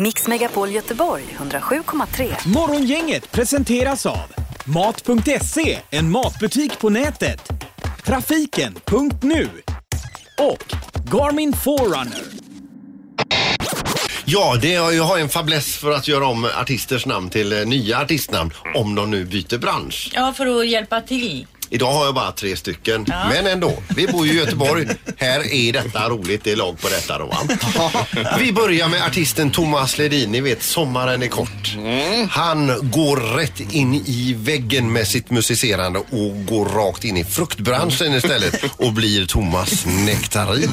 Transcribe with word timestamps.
Mix 0.00 0.26
Megapol 0.26 0.70
Göteborg 0.70 1.24
107,3. 1.38 2.48
Morgongänget 2.48 3.30
presenteras 3.30 4.06
av 4.06 4.32
Mat.se, 4.64 5.78
en 5.90 6.10
matbutik 6.10 6.78
på 6.78 6.90
nätet. 6.90 7.48
Trafiken.nu 8.04 9.48
och 10.38 10.74
Garmin 11.12 11.52
Forerunner. 11.52 12.22
Ja, 14.24 14.58
det 14.62 14.68
jag 14.68 15.04
har 15.04 15.18
en 15.18 15.28
fäbless 15.28 15.76
för 15.76 15.90
att 15.90 16.08
göra 16.08 16.26
om 16.26 16.44
artisters 16.44 17.06
namn 17.06 17.30
till 17.30 17.52
eh, 17.52 17.66
nya 17.66 17.98
artistnamn 17.98 18.50
om 18.74 18.94
de 18.94 19.10
nu 19.10 19.24
byter 19.24 19.58
bransch. 19.58 20.10
Ja, 20.14 20.32
för 20.36 20.60
att 20.60 20.68
hjälpa 20.68 21.00
till. 21.00 21.46
Idag 21.72 21.92
har 21.92 22.04
jag 22.04 22.14
bara 22.14 22.32
tre 22.32 22.56
stycken, 22.56 23.06
men 23.08 23.46
ändå. 23.46 23.72
Vi 23.96 24.06
bor 24.06 24.26
ju 24.26 24.32
i 24.32 24.36
Göteborg. 24.36 24.86
Här 25.16 25.52
är 25.52 25.72
detta 25.72 26.08
roligt, 26.08 26.44
det 26.44 26.52
är 26.52 26.56
lag 26.56 26.80
på 26.80 26.88
detta 26.88 27.18
då 27.18 27.26
va? 27.26 27.36
Vi 28.38 28.52
börjar 28.52 28.88
med 28.88 29.02
artisten 29.02 29.50
Thomas 29.50 29.98
Ledin, 29.98 30.32
ni 30.32 30.40
vet 30.40 30.62
Sommaren 30.62 31.22
är 31.22 31.26
kort. 31.28 31.76
Han 32.30 32.90
går 32.90 33.36
rätt 33.36 33.60
in 33.72 33.94
i 33.94 34.34
väggen 34.38 34.92
med 34.92 35.06
sitt 35.08 35.30
musicerande 35.30 35.98
och 35.98 36.46
går 36.46 36.64
rakt 36.66 37.04
in 37.04 37.16
i 37.16 37.24
fruktbranschen 37.24 38.14
istället 38.14 38.64
och 38.76 38.92
blir 38.92 39.26
Thomas 39.26 39.86
Nektarin. 39.86 40.70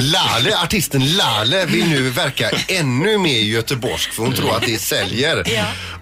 Lale, 0.00 0.56
artisten 0.62 1.16
Lale 1.16 1.66
vill 1.66 1.88
nu 1.88 2.10
verka 2.10 2.50
ännu 2.68 3.18
mer 3.18 3.40
göteborgsk 3.40 4.12
för 4.12 4.22
hon 4.22 4.34
tror 4.34 4.56
att 4.56 4.66
det 4.66 4.78
säljer. 4.80 5.44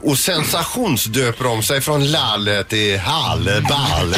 Och 0.02 0.18
sensationsdöper 0.18 1.44
de 1.44 1.62
sig 1.62 1.80
från 1.80 2.10
Lale 2.10 2.64
till 2.64 2.98
Halle 2.98 3.60
Balle. 3.60 4.16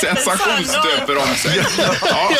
Sensationsdöper 0.00 1.16
om 1.16 1.34
sig. 1.36 1.60
Ja, 2.02 2.30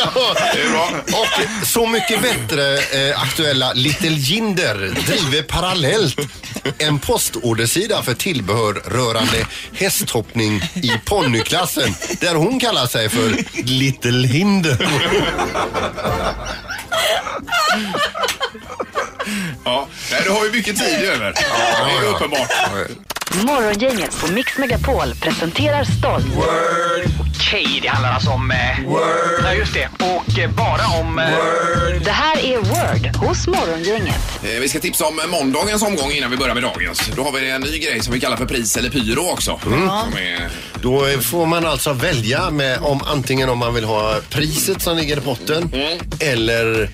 det 0.55 0.61
är 0.61 0.71
bra. 0.71 0.91
Och 1.07 1.67
Så 1.67 1.87
mycket 1.87 2.23
bättre 2.23 2.75
eh, 2.79 3.23
aktuella 3.23 3.73
Little 3.73 4.09
Jinder 4.09 4.75
driver 5.07 5.43
parallellt 5.43 6.17
en 6.79 6.99
postordersida 6.99 8.03
för 8.03 8.15
tillbehör 8.15 8.73
rörande 8.75 9.47
hästhoppning 9.73 10.61
i 10.75 10.93
ponnyklassen 11.05 11.95
där 12.21 12.35
hon 12.35 12.61
kallar 12.61 12.87
sig 12.87 13.09
för 13.09 13.37
Little 13.65 14.29
Hinder. 14.29 14.89
Ja. 19.65 19.89
Nej, 20.11 20.21
du 20.25 20.31
har 20.31 20.45
ju 20.45 20.53
mycket 20.53 20.77
tid 20.77 21.09
över. 21.09 21.35
Ja, 21.37 21.87
det 21.87 22.07
är 22.07 22.11
uppenbart. 22.11 22.51
Morgongänget 23.45 24.21
på 24.21 24.33
Mix 24.33 24.59
Megapol 24.59 25.15
presenterar 25.21 25.85
stolt 25.85 26.27
Okej, 27.55 27.79
det 27.83 27.89
handlar 27.89 28.13
alltså 28.13 28.31
om... 28.31 28.51
Eh, 28.51 28.87
Word. 28.87 29.01
Ja, 29.45 29.55
just 29.55 29.75
det. 29.75 29.89
Och 30.05 30.39
eh, 30.39 30.51
bara 30.51 31.01
om... 31.01 31.19
Eh, 31.19 31.25
Det 32.05 32.11
här 32.11 32.37
är 32.45 32.57
Word 32.59 33.17
hos 33.17 33.47
Morgongänget. 33.47 34.41
Eh, 34.45 34.61
Vi 34.61 34.69
ska 34.69 34.81
tipsa 34.81 35.05
om 35.07 35.21
måndagens 35.31 35.83
omgång 35.83 36.11
innan 36.11 36.31
vi 36.31 36.37
börjar 36.37 36.55
med 36.55 36.63
dagens. 36.63 37.11
Då 37.17 37.23
har 37.23 37.33
vi 37.33 37.51
en 37.51 37.61
ny 37.61 37.79
grej 37.79 38.01
som 38.03 38.13
vi 38.15 38.21
kallar 38.21 38.37
för 38.37 38.47
pris 38.47 38.77
eller 38.77 38.91
pyro 38.91 39.31
också. 39.33 39.61
Som 39.63 39.73
är, 40.19 40.49
Då 40.83 41.07
eh, 41.07 41.19
får 41.21 41.47
man 41.47 41.67
alltså 41.67 41.93
välja 41.93 42.51
med 42.51 42.79
om 42.83 43.01
antingen 43.07 43.49
om 43.49 43.59
man 43.59 43.75
vill 43.75 43.85
ha 43.85 44.17
priset 44.31 44.83
som 44.83 44.97
ligger 44.97 45.17
i 45.17 45.21
potten 45.21 45.71
eller 46.21 46.91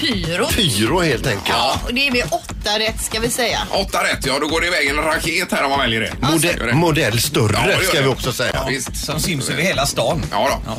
Pyro. 0.00 0.46
pyro 0.46 1.00
helt 1.00 1.26
enkelt. 1.26 1.48
Ja, 1.48 1.80
och 1.84 1.94
det 1.94 2.06
är 2.06 2.10
med 2.12 2.24
åtta 2.30 2.78
rätt 2.78 3.02
ska 3.04 3.20
vi 3.20 3.30
säga. 3.30 3.58
åtta 3.70 4.04
rätt, 4.04 4.26
ja 4.26 4.38
då 4.40 4.46
går 4.48 4.60
det 4.60 4.66
iväg 4.66 4.88
en 4.88 4.96
raket 4.96 5.52
här 5.52 5.64
om 5.64 5.70
man 5.70 5.78
väljer 5.80 6.00
det. 6.00 6.12
Mode 6.28 6.72
modell 6.74 7.20
större 7.22 7.52
Ja, 7.52 7.66
det 7.66 7.72
gör 7.72 7.80
ska 7.80 7.96
det. 7.96 8.02
vi 8.02 8.08
också 8.08 8.32
säga. 8.32 8.50
Ja, 8.54 8.66
visst. 8.68 8.96
Som 8.96 9.20
syns 9.20 9.50
över 9.50 9.62
hela 9.62 9.86
stan. 9.86 10.22
Ja, 10.30 10.60
då. 10.66 10.72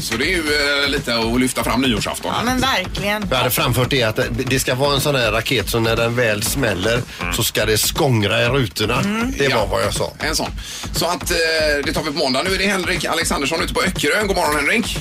Så 0.00 0.16
det 0.16 0.24
är 0.24 0.36
ju 0.36 0.42
eh, 0.84 0.88
lite 0.90 1.16
att 1.18 1.40
lyfta 1.40 1.64
fram 1.64 1.80
nyårsafton. 1.82 2.32
Ja, 2.38 2.44
men 2.44 2.60
verkligen. 2.60 3.26
Jag 3.30 3.36
hade 3.36 3.50
framfört 3.50 3.90
det 3.90 4.02
att 4.02 4.16
det- 4.16 4.28
det 4.46 4.60
ska 4.60 4.74
vara 4.74 4.94
en 4.94 5.00
sån 5.00 5.14
här 5.14 5.32
raket 5.32 5.70
så 5.70 5.80
när 5.80 5.96
den 5.96 6.16
väl 6.16 6.42
smäller 6.42 7.02
så 7.36 7.42
ska 7.44 7.66
det 7.66 7.76
skångra 7.76 8.42
i 8.42 8.48
rutorna. 8.48 9.02
Det 9.38 9.48
var 9.48 9.50
Ja. 9.60 9.66
vad 9.70 9.82
jag 9.82 9.94
sa. 9.94 10.12
En 10.18 10.36
sån. 10.36 10.50
Så 10.92 11.06
att 11.06 11.30
eh, 11.30 11.36
det 11.84 11.92
tar 11.92 12.02
vi 12.02 12.10
på 12.10 12.18
måndag. 12.18 12.42
Nu 12.42 12.54
är 12.54 12.58
det 12.58 12.66
Henrik 12.66 13.04
Alexandersson 13.04 13.62
ute 13.62 13.74
på 13.74 13.82
Öckerö. 13.82 14.22
God 14.26 14.36
morgon 14.36 14.56
Henrik. 14.56 14.98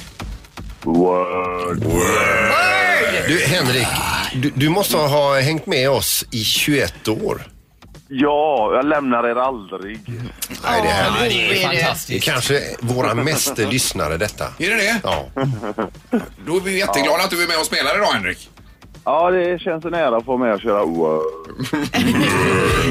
Du 3.27 3.39
Henrik, 3.45 3.87
du, 4.35 4.51
du 4.55 4.69
måste 4.69 4.97
ha 4.97 5.39
hängt 5.39 5.65
med 5.65 5.89
oss 5.89 6.25
i 6.31 6.43
21 6.43 7.07
år. 7.07 7.41
Ja, 8.07 8.71
jag 8.75 8.85
lämnar 8.85 9.23
er 9.23 9.35
aldrig. 9.35 9.99
Nej, 10.07 10.81
det 10.81 10.87
är 10.89 11.03
Ja, 11.05 11.11
härligt. 11.11 11.31
det 11.33 11.45
är 11.45 11.47
det. 11.47 11.53
Det 11.53 11.63
är 11.77 11.79
fantastiskt. 11.83 12.25
kanske 12.25 12.61
våra 12.79 13.13
meste 13.13 13.65
lyssnare 13.65 14.17
detta. 14.17 14.45
Är 14.59 14.69
det 14.69 14.75
det? 14.75 14.99
Ja. 15.03 15.25
Då 16.45 16.55
är 16.57 16.61
vi 16.61 16.77
jätteglada 16.79 17.23
att 17.23 17.29
du 17.29 17.43
är 17.43 17.47
med 17.47 17.57
och 17.59 17.65
spelar 17.65 17.95
idag 17.95 18.11
Henrik. 18.13 18.49
Ja, 19.05 19.31
det 19.31 19.59
känns 19.61 19.85
en 19.85 19.93
ära 19.93 20.17
att 20.17 20.25
få 20.25 20.37
med 20.37 20.53
och 20.53 20.61
köra 20.61 20.85
Word. 20.85 21.21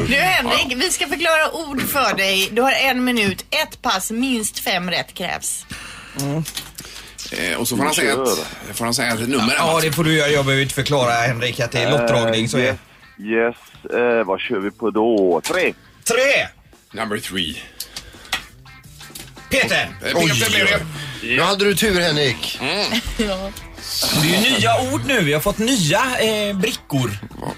Du 0.08 0.14
Henrik, 0.14 0.72
vi 0.76 0.90
ska 0.90 1.06
förklara 1.06 1.52
ord 1.68 1.82
för 1.82 2.16
dig. 2.16 2.48
Du 2.52 2.62
har 2.62 2.72
en 2.72 3.04
minut, 3.04 3.44
ett 3.50 3.82
pass, 3.82 4.10
minst 4.10 4.58
fem 4.58 4.90
rätt 4.90 5.14
krävs. 5.14 5.66
Eh, 7.32 7.58
och 7.60 7.68
så 7.68 7.76
får 7.76 7.84
han, 7.84 7.94
säga 7.94 8.12
ett, 8.12 8.76
får 8.76 8.84
han 8.84 8.94
säga 8.94 9.12
ett 9.12 9.28
nummer. 9.28 9.54
Ja, 9.58 9.80
det 9.82 9.92
får 9.92 10.04
du 10.04 10.14
göra. 10.14 10.28
Jag 10.28 10.44
behöver 10.44 10.62
inte 10.62 10.74
förklara 10.74 11.10
Henrik 11.12 11.60
att 11.60 11.72
det 11.72 11.78
är 11.82 11.90
lottdragning. 11.90 12.48
Så 12.48 12.58
Eh, 12.58 12.64
är 12.64 12.68
yes, 12.68 13.56
yes. 13.84 13.92
Eh, 13.94 14.24
vad 14.24 14.40
kör 14.40 14.58
vi 14.58 14.70
på 14.70 14.90
då? 14.90 15.40
Tre. 15.44 15.74
Tre! 16.04 16.48
Number 16.92 17.18
three. 17.18 17.62
Peter! 19.50 19.88
Eh, 20.04 20.20
Peter 20.20 20.50
blev 20.50 20.66
det. 20.66 20.80
Nu 21.22 21.40
hade 21.40 21.64
du 21.64 21.74
tur 21.74 22.00
Henrik. 22.00 22.60
Det 24.22 24.28
är 24.36 24.42
ju 24.50 24.50
nya 24.58 24.92
ord 24.92 25.00
nu. 25.06 25.20
Vi 25.20 25.32
har 25.32 25.40
fått 25.40 25.58
nya 25.58 26.00
eh, 26.20 26.56
brickor 26.56 27.10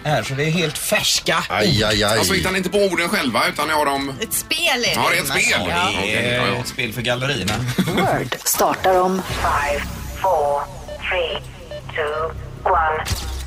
här, 0.05 0.23
så 0.23 0.35
det 0.35 0.45
är 0.45 0.51
helt 0.51 0.79
färska. 0.79 1.45
Aj, 1.49 1.85
aj, 1.85 2.05
aj. 2.05 2.19
Alltså 2.19 2.35
hittar 2.35 2.51
ni 2.51 2.59
inte 2.59 2.71
på 2.71 2.79
orden 2.79 3.09
själva 3.09 3.49
utan 3.49 3.69
ni 3.69 3.75
har 3.75 3.87
dem... 3.87 4.13
Ett 4.21 4.33
spel 4.33 4.59
är 4.69 4.81
det. 4.81 4.93
Ja, 4.95 5.07
det 5.11 5.17
är 5.17 5.23
ett 5.23 5.29
spel. 5.29 5.67
Ja. 5.69 5.89
Okej, 5.99 6.13
Det 6.23 6.35
ja, 6.37 6.43
är 6.43 6.49
ja. 6.53 6.61
ett 6.61 6.69
spel 6.69 6.93
för 6.93 7.03
gallerierna. 7.03 7.53
Word 7.87 8.37
startar 8.45 9.01
om 9.01 9.23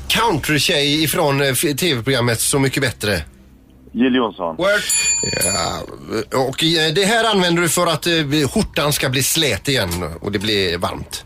Country-tjej 0.08 1.02
ifrån 1.04 1.40
eh, 1.42 1.48
f- 1.48 1.64
tv-programmet 1.78 2.40
Så 2.40 2.58
mycket 2.58 2.82
bättre. 2.82 3.22
Jill 3.92 4.14
Johnson. 4.14 4.56
Word. 4.56 4.68
Ja, 5.44 5.82
och 6.38 6.64
eh, 6.64 6.92
det 6.94 7.04
här 7.04 7.24
använder 7.24 7.62
du 7.62 7.68
för 7.68 7.86
att 7.86 8.06
eh, 8.06 8.48
skjortan 8.52 8.92
ska 8.92 9.08
bli 9.08 9.22
slät 9.22 9.68
igen 9.68 10.14
och 10.20 10.32
det 10.32 10.38
blir 10.38 10.78
varmt. 10.78 11.24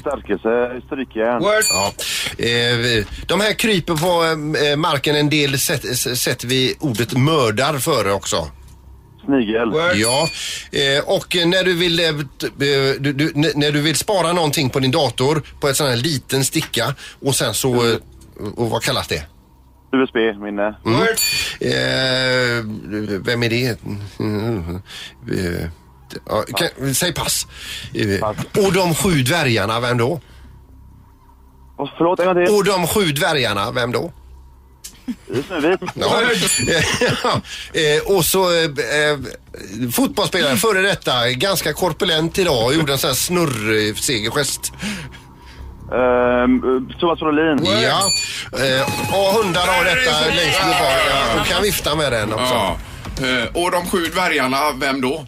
Stärkelse, 0.00 0.80
strykjärn. 0.86 1.42
Word. 1.42 1.64
Ja. 1.70 1.92
Eh, 2.38 3.06
de 3.26 3.40
här 3.40 3.52
kryper 3.52 3.94
på 3.94 4.24
eh, 4.58 4.76
marken 4.76 5.16
en 5.16 5.30
del 5.30 5.58
sätt- 5.58 5.96
sätter 6.18 6.46
vi 6.48 6.74
ordet 6.80 7.12
mördar 7.18 7.78
före 7.78 8.12
också. 8.12 8.48
Snigel. 9.24 9.70
Word. 9.70 9.92
Ja, 9.94 10.28
eh, 10.72 11.04
och 11.04 11.36
när 11.46 11.64
du 11.64 11.74
vill 11.74 12.00
eh, 12.00 12.06
eh, 12.08 12.14
du, 13.00 13.12
du, 13.12 13.32
när 13.34 13.72
du 13.72 13.80
vill 13.80 13.96
spara 13.96 14.32
någonting 14.32 14.70
på 14.70 14.78
din 14.80 14.90
dator 14.90 15.42
på 15.60 15.68
en 15.68 15.74
sån 15.74 15.86
här 15.88 15.96
liten 15.96 16.44
sticka 16.44 16.94
och 17.20 17.34
sen 17.34 17.54
så, 17.54 17.74
eh, 17.90 17.96
och 18.56 18.70
vad 18.70 18.82
kallas 18.82 19.08
det? 19.08 19.22
USB-minne. 19.94 20.74
Mm. 20.86 21.00
Eh, 21.60 22.64
vem 23.20 23.42
är 23.42 23.48
det? 23.50 23.78
Mm, 24.20 24.74
eh, 25.32 25.68
ja, 26.26 26.44
kan, 26.56 26.94
säg 26.94 27.14
pass. 27.14 27.46
Eh, 27.94 28.64
och 28.66 28.72
de 28.72 28.94
sju 28.94 29.22
dvärgarna, 29.22 29.80
vem 29.80 29.98
då? 29.98 30.20
Oh, 31.78 31.90
förlåt, 31.96 32.20
en 32.20 32.26
gång 32.26 32.46
till. 32.46 32.54
Och 32.54 32.64
de 32.64 32.86
sju 32.86 33.04
dvärgarna, 33.12 33.70
vem 33.72 33.92
då? 33.92 34.12
Snövit. 35.46 35.80
Ja. 35.94 36.22
Ja. 37.22 37.40
Eh, 37.80 38.16
och 38.16 38.24
så 38.24 38.50
eh, 38.50 38.64
eh, 38.64 39.18
fotbollsspelare 39.92 40.56
före 40.56 40.80
detta, 40.80 41.30
ganska 41.30 41.72
korpulent 41.72 42.38
idag, 42.38 42.74
gjorde 42.74 42.92
en 42.92 42.98
sån 42.98 43.08
här 43.08 43.14
snurrsegergest. 43.14 44.72
Ehm, 45.92 46.60
Thomas 47.00 47.18
Brolin. 47.18 47.64
Ja. 47.64 48.10
Eh, 48.64 48.82
och 49.12 49.44
hundar 49.44 49.66
har 49.66 49.84
detta 49.84 50.34
längst 50.34 50.60
bak. 50.60 51.00
Ja, 51.10 51.42
du 51.42 51.52
kan 51.52 51.62
vifta 51.62 51.94
med 51.94 52.12
den 52.12 52.32
också. 52.32 52.54
Ja. 52.54 52.76
Eh, 53.20 53.62
Och 53.62 53.70
de 53.70 53.86
sju 53.90 54.06
dvärgarna, 54.06 54.72
vem 54.80 55.00
då? 55.00 55.26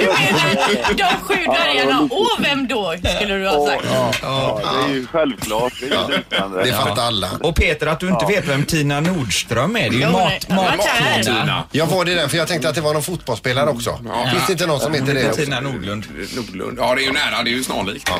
Du 0.00 0.06
menar 0.06 0.94
de 0.94 1.04
sju 1.20 1.34
dvärgarna 1.44 2.00
och 2.00 2.28
vem 2.44 2.68
då? 2.68 2.94
Skulle 3.16 3.34
du 3.34 3.48
ha 3.48 3.66
sagt. 3.66 3.84
Ja, 3.92 4.12
ja, 4.22 4.60
det 4.86 4.92
är 4.92 4.94
ju 4.94 5.06
självklart. 5.06 5.72
Det 5.80 5.86
är 5.86 6.08
ju 6.10 6.16
liknande. 6.16 6.64
Det 6.64 6.72
fattar 6.72 7.02
alla. 7.02 7.30
Och 7.40 7.56
Peter, 7.56 7.86
att 7.86 8.00
du 8.00 8.08
inte 8.08 8.26
vet 8.26 8.48
vem 8.48 8.64
Tina 8.64 9.00
Nordström 9.00 9.76
är. 9.76 9.80
Det 9.80 9.86
är 9.96 10.00
ju 10.00 10.06
mat, 10.08 10.48
mat, 10.48 10.76
Mat- 10.76 11.24
Tina. 11.24 11.64
Jag 11.72 11.86
var 11.86 12.04
det 12.04 12.14
där 12.14 12.28
för 12.28 12.36
jag 12.36 12.48
tänkte 12.48 12.68
att 12.68 12.74
det 12.74 12.80
var 12.80 12.92
någon 12.92 13.02
fotbollsspelare 13.02 13.70
också. 13.70 13.98
Finns 14.32 14.46
det 14.46 14.52
inte 14.52 14.66
någon 14.66 14.80
som 14.80 14.94
heter 14.94 15.14
det? 15.14 15.28
också? 15.28 15.40
Tina 15.40 15.60
Nordlund. 15.60 16.04
Nordlund. 16.36 16.78
Ja, 16.80 16.94
det 16.94 17.02
är 17.02 17.04
ju 17.06 17.12
nära. 17.12 17.42
Det 17.42 17.50
är 17.50 17.52
ju 17.54 17.64
snarlikt. 17.64 18.10
Ja, 18.10 18.18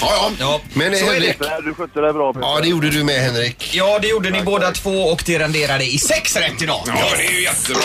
ja. 0.00 0.30
Ja. 0.38 0.60
Men 0.72 0.96
Så 0.96 1.04
är 1.06 1.12
Henrik, 1.12 1.38
det. 1.38 1.60
Du 1.64 1.74
skötte 1.74 2.00
det 2.00 2.12
bra 2.12 2.32
Peter. 2.32 2.46
ja 2.48 2.58
det 2.62 2.68
gjorde 2.68 2.90
du 2.90 3.04
med 3.04 3.20
Henrik. 3.22 3.70
Ja, 3.74 3.98
det 4.02 4.08
gjorde 4.08 4.30
ni 4.30 4.42
båda 4.42 4.70
två 4.70 4.90
och 5.02 5.22
det 5.26 5.38
renderade 5.38 5.84
i 5.84 5.98
sex 5.98 6.36
rätt 6.36 6.62
idag. 6.62 6.82
Ja, 6.86 6.94
det 7.16 7.26
är 7.26 7.32
ju 7.32 7.42
jättebra. 7.42 7.82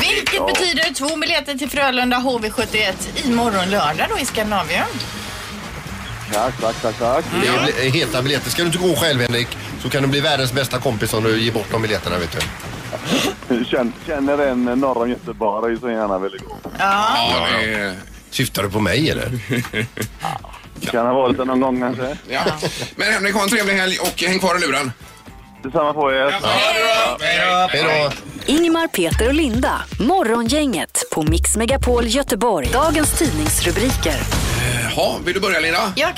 Vilket 0.00 0.46
betyder 0.46 0.94
två 0.94 1.16
biljetter 1.16 1.54
till 1.54 1.70
Frölunda 1.70 2.16
HV71 2.16 3.26
imorgon 3.26 3.70
lördag 3.70 4.06
då 4.10 4.18
i 4.18 4.24
Skandinavien. 4.24 4.86
Tack, 6.32 6.60
tack, 6.60 6.76
tack, 6.82 6.98
tack. 6.98 7.24
Det 7.42 7.86
är 7.86 7.90
heta 7.90 8.22
biljetter. 8.22 8.50
Ska 8.50 8.62
du 8.62 8.66
inte 8.66 8.78
gå 8.78 8.96
själv 8.96 9.20
Henrik 9.20 9.48
så 9.82 9.90
kan 9.90 10.02
du 10.02 10.08
bli 10.08 10.20
världens 10.20 10.52
bästa 10.52 10.78
kompis 10.78 11.14
om 11.14 11.24
du 11.24 11.40
ger 11.40 11.52
bort 11.52 11.66
de 11.70 11.82
biljetterna 11.82 12.18
vet 12.18 12.32
du. 12.32 13.64
Känner, 13.64 13.92
känner 14.06 14.38
en 14.38 14.64
norr 14.64 14.98
om 15.02 15.10
Göteborg 15.10 15.80
så 15.80 15.90
gärna 15.90 16.18
vill 16.18 16.38
gå. 16.48 16.56
Ja, 16.78 17.48
det 17.62 17.74
är... 17.74 17.94
Syftar 18.30 18.62
du 18.62 18.70
på 18.70 18.80
mig 18.80 19.10
eller? 19.10 19.30
Kan 20.90 21.06
ha 21.06 21.14
varit 21.14 21.36
det 21.36 21.44
någon 21.44 21.60
gång 21.60 21.80
kanske. 21.80 22.16
Ja. 22.28 22.40
Men 22.96 23.12
Henrik, 23.12 23.34
ha 23.34 23.42
en 23.42 23.48
trevlig 23.48 23.74
helg 23.74 23.98
och 24.00 24.22
häng 24.22 24.38
kvar 24.38 24.58
i 24.58 24.60
luren. 24.60 24.92
Detsamma 25.62 25.92
på 25.92 26.12
er. 26.12 26.34
Hej 27.70 27.82
då. 28.46 28.52
Ingmar, 28.52 28.88
Peter 28.88 29.28
och 29.28 29.34
Linda. 29.34 29.82
Morgongänget 30.00 31.02
på 31.12 31.22
Mix 31.22 31.56
Megapol 31.56 32.06
Göteborg. 32.06 32.68
Dagens 32.72 33.18
tidningsrubriker. 33.18 34.14
Jaha, 34.96 35.18
vill 35.24 35.34
du 35.34 35.40
börja 35.40 35.60
Linda? 35.60 35.92
Ja, 35.96 36.08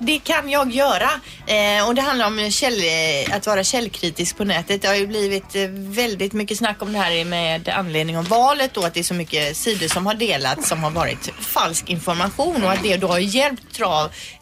det 0.00 0.18
kan- 0.18 0.50
jag 0.50 0.72
göra. 0.72 1.10
Eh, 1.46 1.88
och 1.88 1.94
det 1.94 2.02
handlar 2.02 2.26
om 2.26 2.50
käll, 2.50 2.72
eh, 2.80 3.36
att 3.36 3.46
vara 3.46 3.64
källkritisk 3.64 4.36
på 4.36 4.44
nätet. 4.44 4.82
Det 4.82 4.88
har 4.88 4.94
ju 4.94 5.06
blivit 5.06 5.56
eh, 5.56 5.62
väldigt 5.72 6.32
mycket 6.32 6.58
snack 6.58 6.82
om 6.82 6.92
det 6.92 6.98
här 6.98 7.24
med 7.24 7.68
anledning 7.68 8.18
av 8.18 8.28
valet 8.28 8.76
och 8.76 8.84
att 8.86 8.94
det 8.94 9.00
är 9.00 9.04
så 9.04 9.14
mycket 9.14 9.56
sidor 9.56 9.88
som 9.88 10.06
har 10.06 10.14
delats 10.14 10.68
som 10.68 10.82
har 10.84 10.90
varit 10.90 11.30
falsk 11.40 11.90
information 11.90 12.64
och 12.64 12.72
att 12.72 12.82
det 12.82 12.96
då 12.96 13.06
har 13.08 13.18
hjälpt 13.18 13.80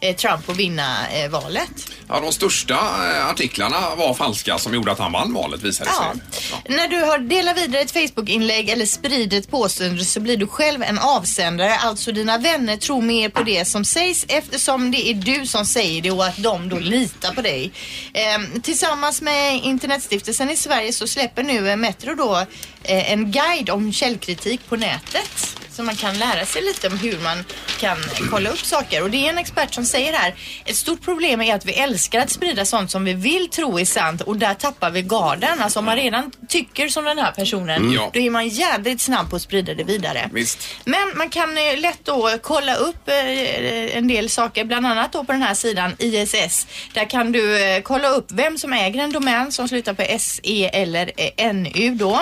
eh, 0.01 0.15
Trump 0.15 0.49
att 0.49 0.55
vinna 0.57 0.95
eh, 1.13 1.29
valet. 1.29 1.71
Ja, 2.09 2.19
de 2.19 2.31
största 2.33 2.73
eh, 2.73 3.27
artiklarna 3.29 3.95
var 3.95 4.13
falska 4.13 4.57
som 4.57 4.73
gjorde 4.73 4.91
att 4.91 4.99
han 4.99 5.11
vann 5.11 5.33
valet 5.33 5.63
visade 5.63 5.89
Ja. 5.93 6.13
sig. 6.13 6.41
När 6.75 6.87
du 6.87 6.99
har 7.05 7.17
delat 7.17 7.57
vidare 7.57 7.81
ett 7.81 7.91
Facebook-inlägg 7.91 8.69
eller 8.69 8.85
sprider 8.85 9.37
ett 9.37 9.51
påstående 9.51 10.05
så 10.05 10.19
blir 10.19 10.37
du 10.37 10.47
själv 10.47 10.83
en 10.83 10.99
avsändare. 10.99 11.75
Alltså 11.77 12.11
dina 12.11 12.37
vänner 12.37 12.77
tror 12.77 13.01
mer 13.01 13.29
på 13.29 13.43
det 13.43 13.65
som 13.65 13.85
sägs 13.85 14.25
eftersom 14.27 14.91
det 14.91 15.09
är 15.09 15.13
du 15.13 15.45
som 15.45 15.65
säger 15.65 16.01
det 16.01 16.11
och 16.11 16.25
att 16.25 16.37
de 16.43 16.69
då 16.69 16.79
litar 16.79 17.33
på 17.33 17.41
dig. 17.41 17.71
Ehm, 18.13 18.61
tillsammans 18.61 19.21
med 19.21 19.55
Internetstiftelsen 19.63 20.49
i 20.49 20.55
Sverige 20.55 20.93
så 20.93 21.07
släpper 21.07 21.43
nu 21.43 21.75
Metro 21.75 22.15
då 22.15 22.35
eh, 22.83 23.11
en 23.11 23.31
guide 23.31 23.69
om 23.69 23.93
källkritik 23.93 24.61
på 24.69 24.75
nätet. 24.75 25.57
Så 25.75 25.83
man 25.83 25.95
kan 25.95 26.17
lära 26.19 26.45
sig 26.45 26.61
lite 26.61 26.87
om 26.87 26.97
hur 26.97 27.17
man 27.19 27.43
kan 27.79 27.97
kolla 28.31 28.49
upp 28.49 28.65
saker. 28.65 29.03
Och 29.03 29.09
det 29.09 29.17
är 29.25 29.29
en 29.29 29.37
expert 29.37 29.73
som 29.73 29.85
säger 29.85 30.13
här, 30.13 30.35
ett 30.65 30.75
stort 30.75 31.01
problem 31.01 31.41
är 31.41 31.55
att 31.55 31.65
vi 31.65 31.73
älskar 31.73 32.19
att 32.19 32.29
sprida 32.29 32.65
sånt 32.65 32.91
som 32.91 33.05
vi 33.05 33.13
vill 33.13 33.49
tro 33.49 33.79
är 33.79 33.85
sant 33.85 34.21
och 34.21 34.37
där 34.37 34.53
tappar 34.53 34.91
vi 34.91 35.01
garden. 35.01 35.59
Alltså 35.61 35.79
om 35.79 35.85
man 35.85 35.95
redan 35.95 36.31
tycker 36.47 36.87
som 36.89 37.03
den 37.05 37.17
här 37.17 37.31
personen, 37.31 37.75
Mm. 37.81 37.93
Ja. 37.93 38.09
då 38.13 38.19
är 38.19 38.29
man 38.29 38.47
jädrigt 38.47 39.01
snabb 39.01 39.29
på 39.29 39.35
att 39.35 39.41
sprida 39.41 39.73
det 39.73 39.83
vidare. 39.83 40.29
Visst. 40.33 40.59
Men 40.85 41.11
man 41.17 41.29
kan 41.29 41.57
eh, 41.57 41.79
lätt 41.79 41.99
då 42.03 42.37
kolla 42.41 42.75
upp 42.75 43.07
eh, 43.09 43.97
en 43.97 44.07
del 44.07 44.29
saker, 44.29 44.63
bland 44.63 44.87
annat 44.87 45.13
då 45.13 45.23
på 45.23 45.31
den 45.31 45.41
här 45.41 45.53
sidan 45.53 45.95
ISS. 45.99 46.67
Där 46.93 47.09
kan 47.09 47.31
du 47.31 47.63
eh, 47.63 47.81
kolla 47.81 48.07
upp 48.09 48.25
vem 48.31 48.57
som 48.57 48.73
äger 48.73 49.03
en 49.03 49.11
domän 49.11 49.51
som 49.51 49.67
slutar 49.67 49.93
på 49.93 50.05
SE 50.19 50.67
eller 50.73 51.11
NU 51.53 51.95
då. 51.95 52.21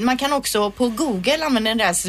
Man 0.00 0.18
kan 0.18 0.32
också 0.32 0.70
på 0.70 0.88
Google 0.88 1.44
använda 1.44 1.74
deras 1.74 2.04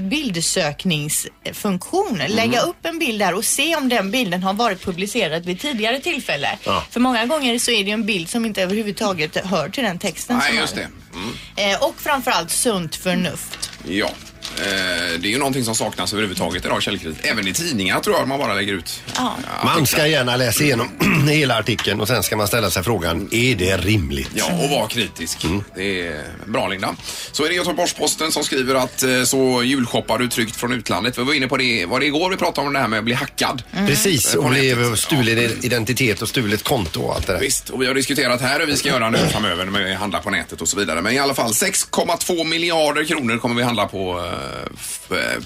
bildsökningsfunktion. 0.55 2.21
Lägga 2.27 2.61
upp 2.61 2.85
en 2.85 2.99
bild 2.99 3.19
där 3.19 3.33
och 3.33 3.45
se 3.45 3.75
om 3.75 3.89
den 3.89 4.11
bilden 4.11 4.43
har 4.43 4.53
varit 4.53 4.81
publicerad 4.81 5.45
vid 5.45 5.59
tidigare 5.59 5.99
tillfälle. 5.99 6.57
Ja. 6.63 6.83
För 6.89 6.99
många 6.99 7.25
gånger 7.25 7.59
så 7.59 7.71
är 7.71 7.83
det 7.83 7.89
ju 7.89 7.93
en 7.93 8.05
bild 8.05 8.29
som 8.29 8.45
inte 8.45 8.61
överhuvudtaget 8.61 9.37
hör 9.37 9.69
till 9.69 9.83
den 9.83 9.99
texten. 9.99 10.37
Nej, 10.37 10.47
som 10.49 10.57
just 10.57 10.73
är. 10.73 10.77
det. 10.77 10.87
Mm. 11.17 11.73
Eh, 11.73 11.83
och 11.83 11.95
framförallt 12.01 12.51
sunt 12.51 12.95
förnuft. 12.95 13.69
Ja. 13.87 14.09
Eh, 14.57 15.19
Det 15.19 15.27
är 15.27 15.31
ju 15.31 15.37
någonting 15.37 15.65
som 15.65 15.75
saknas 15.75 16.13
överhuvudtaget 16.13 16.65
idag, 16.65 16.83
källkritik. 16.83 17.25
Även 17.25 17.47
i 17.47 17.53
tidningar 17.53 17.99
tror 17.99 18.15
jag 18.17 18.27
man 18.27 18.39
bara 18.39 18.53
lägger 18.53 18.73
ut. 18.73 19.01
Ja. 19.15 19.35
Man 19.65 19.87
ska 19.87 20.07
gärna 20.07 20.35
läsa 20.35 20.63
igenom 20.63 20.89
hela 21.29 21.59
artikeln 21.59 22.01
och 22.01 22.07
sen 22.07 22.23
ska 22.23 22.37
man 22.37 22.47
ställa 22.47 22.69
sig 22.69 22.83
frågan, 22.83 23.27
är 23.31 23.55
det 23.55 23.77
rimligt? 23.77 24.29
Ja, 24.33 24.45
och 24.63 24.69
vara 24.69 24.87
kritisk. 24.87 25.45
Det 25.75 26.07
är 26.07 26.21
bra 26.45 26.67
Linda. 26.67 26.95
Så 27.31 27.43
är 27.45 27.49
det 27.49 27.55
Göteborgs-Posten 27.55 28.31
som 28.31 28.43
skriver 28.43 28.75
att 28.75 29.03
eh, 29.03 29.23
så 29.23 29.63
julshoppar 29.63 30.17
du 30.17 30.27
tryggt 30.27 30.55
från 30.55 30.73
utlandet. 30.73 31.17
Vi 31.17 31.23
var 31.23 31.33
inne 31.33 31.47
på 31.47 31.57
det, 31.57 31.85
var 31.85 31.99
det 31.99 32.05
igår 32.05 32.29
vi 32.29 32.37
pratade 32.37 32.67
om 32.67 32.73
det 32.73 32.79
här 32.79 32.87
med 32.87 32.99
att 32.99 33.05
bli 33.05 33.13
hackad. 33.13 33.63
Precis, 33.87 34.33
På 34.35 34.39
och 34.41 34.51
nätet. 34.51 34.77
blev 34.77 34.95
stulen 34.95 35.37
identitet 35.61 36.21
och 36.21 36.29
stulet 36.29 36.63
konto 36.63 37.01
och 37.01 37.15
allt 37.15 37.27
det 37.27 37.33
där. 37.33 37.39
Visst, 37.39 37.69
och 37.69 37.81
vi 37.81 37.87
har 37.87 37.93
diskuterat 37.93 38.41
här 38.41 38.59
hur 38.59 38.65
vi 38.67 38.77
ska 38.77 38.89
göra 38.89 39.09
nu 39.09 39.17
framöver 39.31 39.65
med 39.65 39.93
att 39.93 39.99
handla 39.99 40.19
på 40.19 40.29
nätet 40.29 40.61
och 40.61 40.67
så 40.67 40.77
vidare. 40.79 41.01
Men 41.01 41.13
i 41.13 41.19
alla 41.19 41.33
fall 41.33 41.51
6,2 41.51 42.43
miljarder 42.43 43.03
kronor 43.03 43.37
kommer 43.37 43.55
vi 43.55 43.63
handla 43.63 43.87
på, 43.87 44.19
eh, 44.19 44.25
eh, 44.25 44.40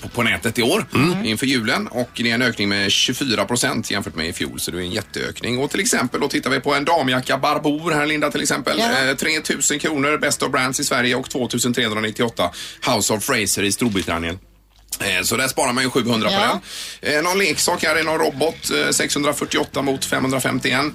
på, 0.01 0.07
på 0.07 0.24
nätet 0.24 0.59
i 0.59 0.62
år 0.62 0.86
inför 1.24 1.45
julen. 1.45 1.88
Och 1.88 2.09
det 2.15 2.30
är 2.30 2.36
en 2.36 2.42
ökning 2.42 2.69
med 2.69 2.92
24 2.92 3.45
procent 3.45 3.92
jämfört 3.92 4.15
med 4.15 4.27
i 4.27 4.33
fjol, 4.33 4.59
så 4.59 4.71
det 4.71 4.77
är 4.77 4.81
en 4.81 4.92
jätteökning. 4.92 5.59
Och 5.59 5.71
till 5.71 5.80
exempel 5.80 6.21
då 6.21 6.27
tittar 6.27 6.50
vi 6.50 6.59
på 6.59 6.74
en 6.74 6.86
damjacka 6.86 7.38
Barbour 7.38 7.92
här 7.92 8.06
Linda 8.06 8.31
till 8.31 8.42
exempel. 8.42 8.80
Ja. 8.80 9.09
Eh, 9.09 9.15
3 9.15 9.30
000 9.71 9.80
kronor 9.80 10.18
Best 10.18 10.44
of 10.44 10.51
Brands 10.51 10.80
i 10.80 10.83
Sverige 10.83 11.15
och 11.15 11.30
2 11.30 11.47
398 11.47 12.51
House 12.88 13.13
of 13.13 13.24
Fraser 13.24 13.63
i 13.63 13.71
Storbritannien. 13.71 14.39
Eh, 15.01 15.24
Så 15.24 15.38
där 15.38 15.47
sparar 15.47 15.74
man 15.74 15.83
ju 15.83 15.89
700 15.89 16.30
Ja. 16.31 16.38
på 16.38 16.59
den. 17.01 17.15
Eh, 17.15 17.24
någon 17.24 17.38
leksak 17.38 17.83
här 17.83 17.95
är 17.95 18.03
någon 18.03 18.19
robot, 18.19 18.71
eh, 18.86 18.92
648 18.92 19.81
mot 19.81 20.06
551. 20.06 20.86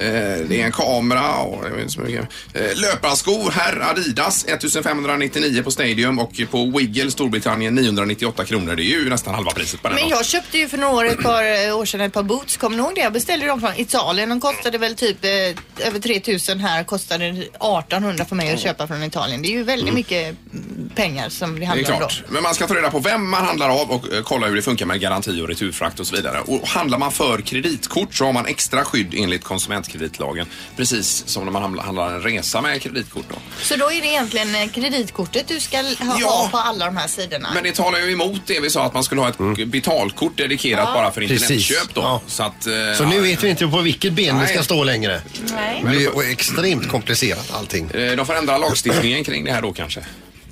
Eh, 0.00 0.04
det 0.48 0.60
är 0.60 0.64
en 0.64 0.72
kamera 0.72 1.34
och 1.36 1.64
jag 1.64 1.70
vet 1.70 1.80
inte 1.80 1.92
så 1.92 2.00
mycket. 2.00 2.28
Eh, 2.54 2.76
löparskor 2.76 3.50
här, 3.50 3.80
Adidas 3.90 4.44
1599 4.48 5.62
på 5.62 5.70
Stadium 5.70 6.18
och 6.18 6.32
på 6.50 6.64
Wiggle 6.78 7.10
Storbritannien 7.10 7.74
998 7.74 8.44
kronor. 8.44 8.76
Det 8.76 8.82
är 8.82 8.84
ju 8.84 9.10
nästan 9.10 9.34
halva 9.34 9.50
priset 9.50 9.82
på 9.82 9.88
den. 9.88 9.94
Men 10.00 10.08
jag 10.08 10.26
köpte 10.26 10.58
ju 10.58 10.68
för 10.68 10.78
några 10.78 10.94
år, 10.96 11.06
ett 11.06 11.22
par 11.22 11.66
eh, 11.68 11.78
år 11.78 11.84
sedan 11.84 12.00
ett 12.00 12.12
par 12.12 12.22
boots. 12.22 12.56
Kommer 12.56 12.76
ni 12.76 12.82
ihåg 12.82 12.94
det? 12.94 13.00
Jag 13.00 13.12
beställde 13.12 13.46
dem 13.46 13.60
från 13.60 13.70
Italien. 13.76 14.28
De 14.28 14.40
kostade 14.40 14.78
väl 14.78 14.94
typ 14.96 15.24
eh, 15.24 15.86
över 15.86 15.98
3000 16.02 16.60
här. 16.60 16.84
Kostade 16.84 17.24
1800 17.28 18.24
för 18.24 18.36
mig 18.36 18.52
att 18.52 18.60
köpa 18.60 18.86
från 18.86 19.02
Italien. 19.02 19.42
Det 19.42 19.48
är 19.48 19.52
ju 19.52 19.62
väldigt 19.62 19.94
mycket 19.94 20.36
mm, 20.52 20.87
pengar 21.02 21.28
som 21.28 21.54
det 21.54 21.58
Det 21.60 21.64
är 21.64 21.66
handlar 21.66 21.92
om 21.94 22.00
då. 22.00 22.06
klart. 22.08 22.22
Men 22.28 22.42
man 22.42 22.54
ska 22.54 22.66
ta 22.66 22.74
reda 22.74 22.90
på 22.90 22.98
vem 22.98 23.30
man 23.30 23.44
handlar 23.44 23.68
av 23.68 23.90
och 23.90 24.12
eh, 24.12 24.22
kolla 24.22 24.46
hur 24.46 24.56
det 24.56 24.62
funkar 24.62 24.86
med 24.86 25.00
garanti 25.00 25.40
och 25.42 25.48
returfrakt 25.48 26.00
och 26.00 26.06
så 26.06 26.16
vidare. 26.16 26.40
Och 26.40 26.68
handlar 26.68 26.98
man 26.98 27.12
för 27.12 27.40
kreditkort 27.40 28.14
så 28.14 28.24
har 28.24 28.32
man 28.32 28.46
extra 28.46 28.84
skydd 28.84 29.14
enligt 29.16 29.44
konsumentkreditlagen. 29.44 30.46
Precis 30.76 31.22
som 31.26 31.44
när 31.44 31.52
man 31.52 31.62
handlar- 31.62 31.82
handlar 31.84 32.14
en 32.14 32.22
resa 32.22 32.60
med 32.60 32.82
kreditkort 32.82 33.24
då. 33.28 33.34
Så 33.62 33.76
då 33.76 33.92
är 33.92 34.00
det 34.00 34.06
egentligen 34.08 34.54
eh, 34.54 34.68
kreditkortet 34.68 35.48
du 35.48 35.60
ska 35.60 35.76
ha 35.76 36.16
Ja. 36.20 36.48
på 36.50 36.56
alla 36.58 36.84
de 36.84 36.96
här 36.96 37.08
sidorna. 37.08 37.50
Men 37.54 37.62
det 37.62 37.72
talar 37.74 37.98
ju 37.98 38.12
emot 38.12 38.40
det 38.46 38.60
vi 38.60 38.70
sa 38.70 38.84
att 38.84 38.94
man 38.94 39.04
skulle 39.04 39.20
ha 39.20 39.28
ett 39.28 39.66
betalkort 39.68 40.36
dedikerat 40.36 40.94
bara 40.94 41.10
för 41.10 41.20
internetköp 41.20 41.94
då. 41.94 42.00
Ja. 42.00 42.20
Så, 42.26 42.42
att, 42.42 42.66
eh, 42.66 42.72
Så 42.98 43.04
nu 43.04 43.20
vet 43.20 43.44
vi 43.44 43.48
inte 43.48 43.66
på 43.66 43.80
vilket 43.80 44.12
ben 44.12 44.38
vi 44.38 44.44
Nej. 44.44 44.54
ska 44.54 44.62
stå 44.62 44.84
längre. 44.84 45.20
Nej. 45.54 45.80
Det 45.84 45.88
blir 45.88 46.30
extremt 46.30 46.88
komplicerat 46.88 47.50
allting. 47.52 47.90
eh, 47.90 48.16
De 48.16 48.26
får 48.26 48.34
ändra 48.34 48.58
lagstiftningen 48.58 49.24
kring 49.24 49.44
det 49.44 49.52
här 49.52 49.62
då 49.62 49.72
kanske. 49.72 50.00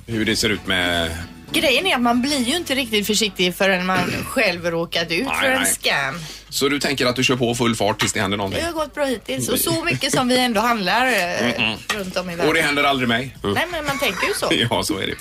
Hur 0.07 0.25
det 0.25 0.35
ser 0.35 0.49
ut 0.49 0.67
med... 0.67 1.17
Grejen 1.51 1.85
är 1.87 1.95
att 1.95 2.01
man 2.01 2.21
blir 2.21 2.39
ju 2.39 2.55
inte 2.55 2.75
riktigt 2.75 3.07
försiktig 3.07 3.55
förrän 3.55 3.85
man 3.85 4.11
själv 4.25 4.65
råkat 4.65 5.11
ut 5.11 5.25
Nej, 5.25 5.35
för 5.41 5.47
en 5.47 5.61
nej. 5.61 5.71
scam. 5.73 6.19
Så 6.49 6.69
du 6.69 6.79
tänker 6.79 7.05
att 7.05 7.15
du 7.15 7.23
kör 7.23 7.35
på 7.35 7.55
full 7.55 7.75
fart 7.75 7.99
tills 7.99 8.13
det 8.13 8.19
händer 8.21 8.37
Det 8.37 8.43
någonting? 8.43 8.63
har 8.65 8.71
gått 8.71 8.95
bra 8.95 9.05
hittills 9.05 9.49
och 9.49 9.59
så 9.59 9.83
mycket 9.83 10.11
som 10.13 10.27
vi 10.27 10.37
ändå 10.39 10.61
handlar 10.61 11.07
eh, 11.07 11.75
runt 11.95 12.17
om 12.17 12.29
i 12.29 12.35
världen. 12.35 12.47
Och 12.47 12.53
det 12.53 12.61
händer 12.61 12.83
aldrig 12.83 13.09
mig? 13.09 13.37
Nej 13.43 13.65
men 13.71 13.85
man 13.85 13.99
tänker 13.99 14.27
ju 14.27 14.33
så. 14.33 14.47
Ja, 14.75 14.83
så 14.83 14.97
är 14.97 15.07
det. 15.07 15.15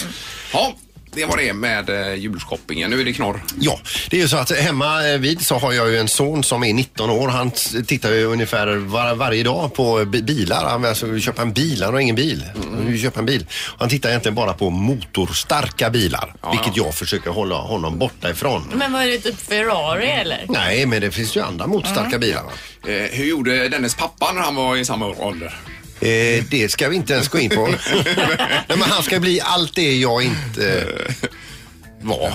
Ja, 0.53 0.75
det 1.17 1.25
var 1.27 1.37
det 1.37 1.53
med 1.53 1.91
eh, 1.91 2.15
julshoppingen. 2.15 2.91
Nu 2.91 3.01
är 3.01 3.05
det 3.05 3.13
knorr. 3.13 3.43
Ja, 3.61 3.79
det 4.11 4.17
är 4.17 4.21
ju 4.21 4.29
så 4.29 4.37
att 4.37 4.51
hemma 4.59 5.09
eh, 5.09 5.19
vid 5.19 5.41
så 5.47 5.59
har 5.59 5.73
jag 5.73 5.91
ju 5.91 5.99
en 5.99 6.09
son 6.09 6.45
som 6.45 6.65
är 6.65 6.73
19 6.73 7.11
år. 7.11 7.29
Han 7.29 7.51
tittar 7.87 8.13
ju 8.13 8.25
ungefär 8.25 8.67
var, 8.77 9.15
varje 9.15 9.43
dag 9.43 9.75
på 9.75 10.05
bi- 10.05 10.23
bilar. 10.23 10.65
Han 10.65 10.81
vill 10.83 10.89
alltså 10.89 11.19
köpa 11.19 11.43
en 11.43 11.53
bil, 11.53 11.83
han 11.83 11.93
har 11.95 12.01
ingen 12.01 12.17
bil. 12.17 12.45
Han 12.75 12.87
vill 12.87 13.03
köpa 13.03 13.21
en 13.21 13.27
bil. 13.27 13.47
Han 13.79 13.89
tittar 13.89 14.09
egentligen 14.09 14.35
bara 14.35 14.53
på 14.53 14.71
motorstarka 14.71 15.91
bilar, 15.91 16.35
Ja, 16.43 16.51
vilket 16.51 16.77
ja. 16.77 16.85
jag 16.85 16.95
försöker 16.95 17.31
hålla 17.31 17.55
honom 17.55 17.99
borta 17.99 18.31
ifrån. 18.31 18.63
Men 18.75 18.93
vad 18.93 19.03
är 19.03 19.07
det, 19.07 19.19
typ 19.19 19.41
Ferrari 19.41 20.07
eller? 20.11 20.45
Nej, 20.49 20.87
men 20.87 21.01
det 21.01 21.11
finns 21.11 21.37
ju 21.37 21.41
andra 21.41 21.67
motorstarka 21.67 22.19
bilar. 22.19 22.43
va? 22.43 22.51
Eh, 22.93 23.11
hur 23.11 23.25
gjorde 23.25 23.69
Dennis 23.69 23.95
pappa 23.95 24.33
när 24.33 24.41
han 24.41 24.55
var 24.55 24.77
i 24.77 24.85
samma 24.85 25.07
ålder? 25.07 25.55
Eh, 26.01 26.45
det 26.51 26.71
ska 26.71 26.89
vi 26.89 26.97
inte 26.97 27.13
ens 27.13 27.29
gå 27.29 27.39
in 27.39 27.51
på. 27.51 27.67
Nej, 28.17 28.65
men 28.69 28.83
han 28.83 29.03
ska 29.03 29.21
bli 29.21 29.41
allt 29.41 29.75
det 29.75 29.95
jag 29.97 30.23
inte 30.23 30.81
eh, 30.81 31.29
var. 32.01 32.33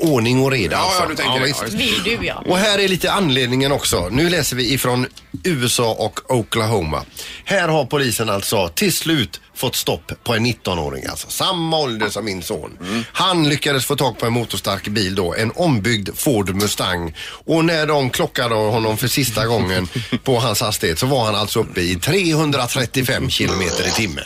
Ordning 0.00 0.44
och 0.44 0.50
reda 0.50 0.76
Ja, 0.76 0.78
alltså. 0.82 1.02
ja, 1.02 1.08
du 1.08 1.14
tänker 1.16 1.40
det. 1.40 1.48
Ja, 1.48 1.62
just 1.64 1.74
Vill 1.74 2.02
du 2.04 2.26
ja. 2.26 2.42
Och 2.46 2.58
här 2.58 2.78
är 2.78 2.88
lite 2.88 3.12
anledningen 3.12 3.72
också. 3.72 4.08
Nu 4.08 4.30
läser 4.30 4.56
vi 4.56 4.72
ifrån 4.72 5.06
USA 5.44 5.92
och 5.94 6.30
Oklahoma. 6.38 7.04
Här 7.44 7.68
har 7.68 7.84
polisen 7.84 8.30
alltså 8.30 8.68
till 8.68 8.92
slut 8.92 9.40
fått 9.60 9.76
stopp 9.76 10.12
på 10.24 10.34
en 10.34 10.46
19-åring, 10.46 11.04
alltså 11.06 11.30
samma 11.30 11.78
ålder 11.78 12.08
som 12.08 12.24
min 12.24 12.42
son. 12.42 12.78
Han 13.12 13.48
lyckades 13.48 13.84
få 13.84 13.96
tag 13.96 14.18
på 14.18 14.26
en 14.26 14.32
motorstark 14.32 14.88
bil 14.88 15.14
då, 15.14 15.34
en 15.34 15.52
ombyggd 15.56 16.08
Ford 16.16 16.54
Mustang. 16.54 17.14
Och 17.46 17.64
när 17.64 17.86
de 17.86 18.10
klockade 18.10 18.54
honom 18.54 18.96
för 18.98 19.08
sista 19.08 19.46
gången 19.46 19.88
på 20.24 20.38
hans 20.38 20.60
hastighet 20.60 20.98
så 20.98 21.06
var 21.06 21.24
han 21.24 21.34
alltså 21.34 21.60
uppe 21.60 21.80
i 21.80 21.96
335 21.96 23.30
kilometer 23.30 23.86
i 23.88 23.90
timmen. 23.90 24.24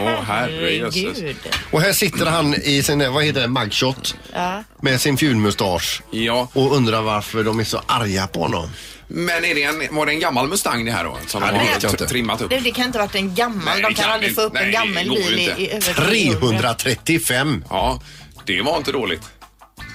Åh 0.00 0.22
herrejösses. 0.22 1.20
Gud. 1.20 1.36
Och 1.70 1.80
här 1.80 1.92
sitter 1.92 2.26
han 2.26 2.54
i 2.54 2.82
sin, 2.82 3.12
vad 3.12 3.24
heter 3.24 3.40
det, 3.40 3.48
mugshot 3.48 4.14
Ja. 4.32 4.64
med 4.82 5.00
sin 5.00 5.16
fulmustasch 5.16 6.02
Ja, 6.10 6.48
och 6.52 6.76
undrar 6.76 7.02
varför 7.02 7.44
de 7.44 7.60
är 7.60 7.64
så 7.64 7.80
arga 7.86 8.26
på 8.26 8.40
honom. 8.40 8.70
Men 9.14 9.44
är 9.44 9.54
det 9.54 9.62
en, 9.62 9.94
var 9.96 10.06
det 10.06 10.12
en 10.12 10.20
gammal 10.20 10.48
Mustang 10.48 10.84
det 10.84 10.92
här 10.92 11.04
då? 11.04 11.18
Som 11.26 11.42
Ja, 11.42 11.48
de 11.48 11.52
det 11.52 11.58
har 11.58 11.66
vet 11.74 11.82
jag 11.82 11.92
inte. 11.92 12.06
trimmat 12.06 12.40
upp? 12.42 12.50
Det, 12.50 12.60
det 12.60 12.70
kan 12.70 12.84
inte 12.86 12.98
ha 12.98 13.06
varit 13.06 13.14
en 13.14 13.34
gammal. 13.34 13.64
Nej, 13.64 13.76
De 13.82 13.82
kan, 13.82 13.94
kan 13.94 14.10
aldrig 14.12 14.34
få 14.34 14.40
upp 14.40 14.52
inte. 14.52 14.58
en 14.58 14.64
Nej, 14.64 14.72
gammal 14.72 15.02
det 15.04 15.08
går 15.08 15.30
bil 15.30 15.38
i, 15.38 15.62
i 15.64 15.70
över 15.70 15.80
300. 15.94 16.74
335. 16.74 17.64
Ja, 17.70 18.00
det 18.46 18.62
var 18.62 18.76
inte 18.76 18.92
dåligt. 18.92 19.22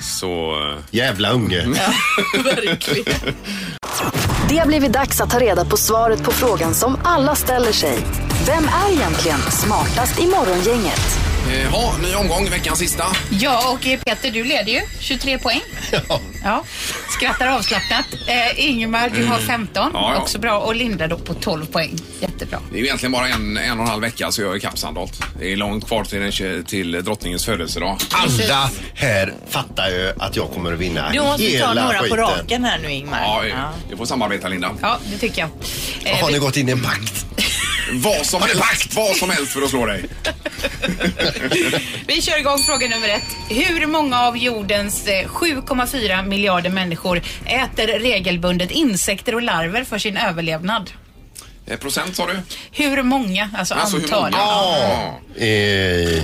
Så... 0.01 0.51
eh, 0.71 0.77
Jävla 0.91 1.29
unge. 1.31 1.65
Verkligen. 2.43 3.35
Det 4.49 4.57
har 4.57 4.67
blivit 4.67 4.93
dags 4.93 5.21
att 5.21 5.29
ta 5.29 5.39
reda 5.39 5.65
på 5.65 5.77
svaret 5.77 6.23
på 6.23 6.31
frågan 6.31 6.75
som 6.75 6.97
alla 7.03 7.35
ställer 7.35 7.71
sig. 7.71 7.97
Vem 8.45 8.63
är 8.67 8.91
egentligen 8.91 9.39
smartast 9.39 10.19
i 10.19 10.27
morgongänget? 10.27 11.19
Eh, 11.49 11.63
Ja, 11.71 11.93
ny 12.01 12.15
omgång, 12.15 12.49
veckans 12.49 12.79
sista. 12.79 13.03
Ja, 13.29 13.71
och 13.71 13.87
eh, 13.87 13.99
Peter, 13.99 14.31
du 14.31 14.43
leder 14.43 14.71
ju. 14.71 14.81
23 14.99 15.37
poäng. 15.39 15.61
Ja. 16.43 16.63
Skrattar 17.09 17.47
avslappnat. 17.47 18.05
Eh, 18.27 18.65
Ingemar, 18.69 19.09
du 19.09 19.25
har 19.25 19.37
15. 19.37 19.89
Ja, 19.93 20.13
ja. 20.15 20.21
Också 20.21 20.39
bra. 20.39 20.59
Och 20.59 20.75
Linda 20.75 21.07
då 21.07 21.17
på 21.17 21.33
12 21.33 21.65
poäng. 21.65 21.95
Jättebra. 22.19 22.59
Det 22.71 22.75
är 22.75 22.79
ju 22.79 22.85
egentligen 22.85 23.11
bara 23.11 23.27
en, 23.27 23.57
en 23.57 23.71
och 23.79 23.83
en 23.85 23.89
halv 23.89 24.01
vecka 24.01 24.31
så 24.31 24.41
jag 24.41 24.51
är 24.51 24.55
ikapp 24.57 24.77
Sandholt. 24.77 25.23
Det 25.39 25.51
är 25.51 25.55
långt 25.55 25.87
kvar 25.87 26.03
till, 26.03 26.19
den- 26.41 26.63
till 26.65 26.91
drottningens 26.91 27.45
födelsedag. 27.45 27.97
Alla 28.11 28.69
här 28.93 29.33
fattar 29.49 29.89
ju 29.89 30.13
att 30.19 30.35
jag 30.35 30.51
kommer 30.51 30.73
att 30.73 30.79
vinna 30.79 31.09
Du 31.11 31.19
måste 31.21 31.43
hela 31.43 31.65
ta 31.67 31.73
några 31.73 31.99
skiten. 31.99 32.09
på 32.17 32.23
raken 32.23 32.63
här 32.63 32.79
nu 32.79 32.91
Ingmar. 32.91 33.19
Ja, 33.21 33.45
Ja. 33.45 33.73
vi 33.89 33.95
får 33.97 34.05
samarbeta 34.05 34.47
Linda. 34.47 34.71
Ja, 34.81 34.97
det 35.11 35.17
tycker 35.17 35.39
jag. 35.41 35.49
Eh, 36.13 36.19
Har 36.21 36.27
ni 36.27 36.33
vi- 36.33 36.39
gått 36.39 36.57
in 36.57 36.69
i 36.69 36.71
en 36.71 36.83
pakt? 36.83 37.25
Vad 37.93 38.25
som, 38.25 38.41
helst, 38.41 38.93
vad 38.95 39.15
som 39.15 39.29
helst 39.29 39.51
för 39.53 39.61
att 39.61 39.69
slå 39.69 39.85
dig. 39.85 40.05
Vi 42.07 42.21
kör 42.21 42.39
igång 42.39 42.59
fråga 42.59 42.87
nummer 42.87 43.09
ett. 43.09 43.23
Hur 43.49 43.85
många 43.87 44.21
av 44.21 44.37
jordens 44.37 45.07
eh, 45.07 45.27
7,4 45.27 46.25
miljarder 46.27 46.69
människor 46.69 47.21
äter 47.45 47.87
regelbundet 47.99 48.71
insekter 48.71 49.35
och 49.35 49.41
larver 49.41 49.83
för 49.83 49.97
sin 49.97 50.17
överlevnad? 50.17 50.91
Eh, 51.67 51.77
procent 51.77 52.15
sa 52.15 52.27
du? 52.27 52.39
Hur 52.71 53.03
många? 53.03 53.49
Alltså, 53.57 53.73
Alltså 53.75 53.97
antal. 53.97 54.31
många? 54.31 54.37
Ja. 54.37 55.19
Eh, 55.45 56.23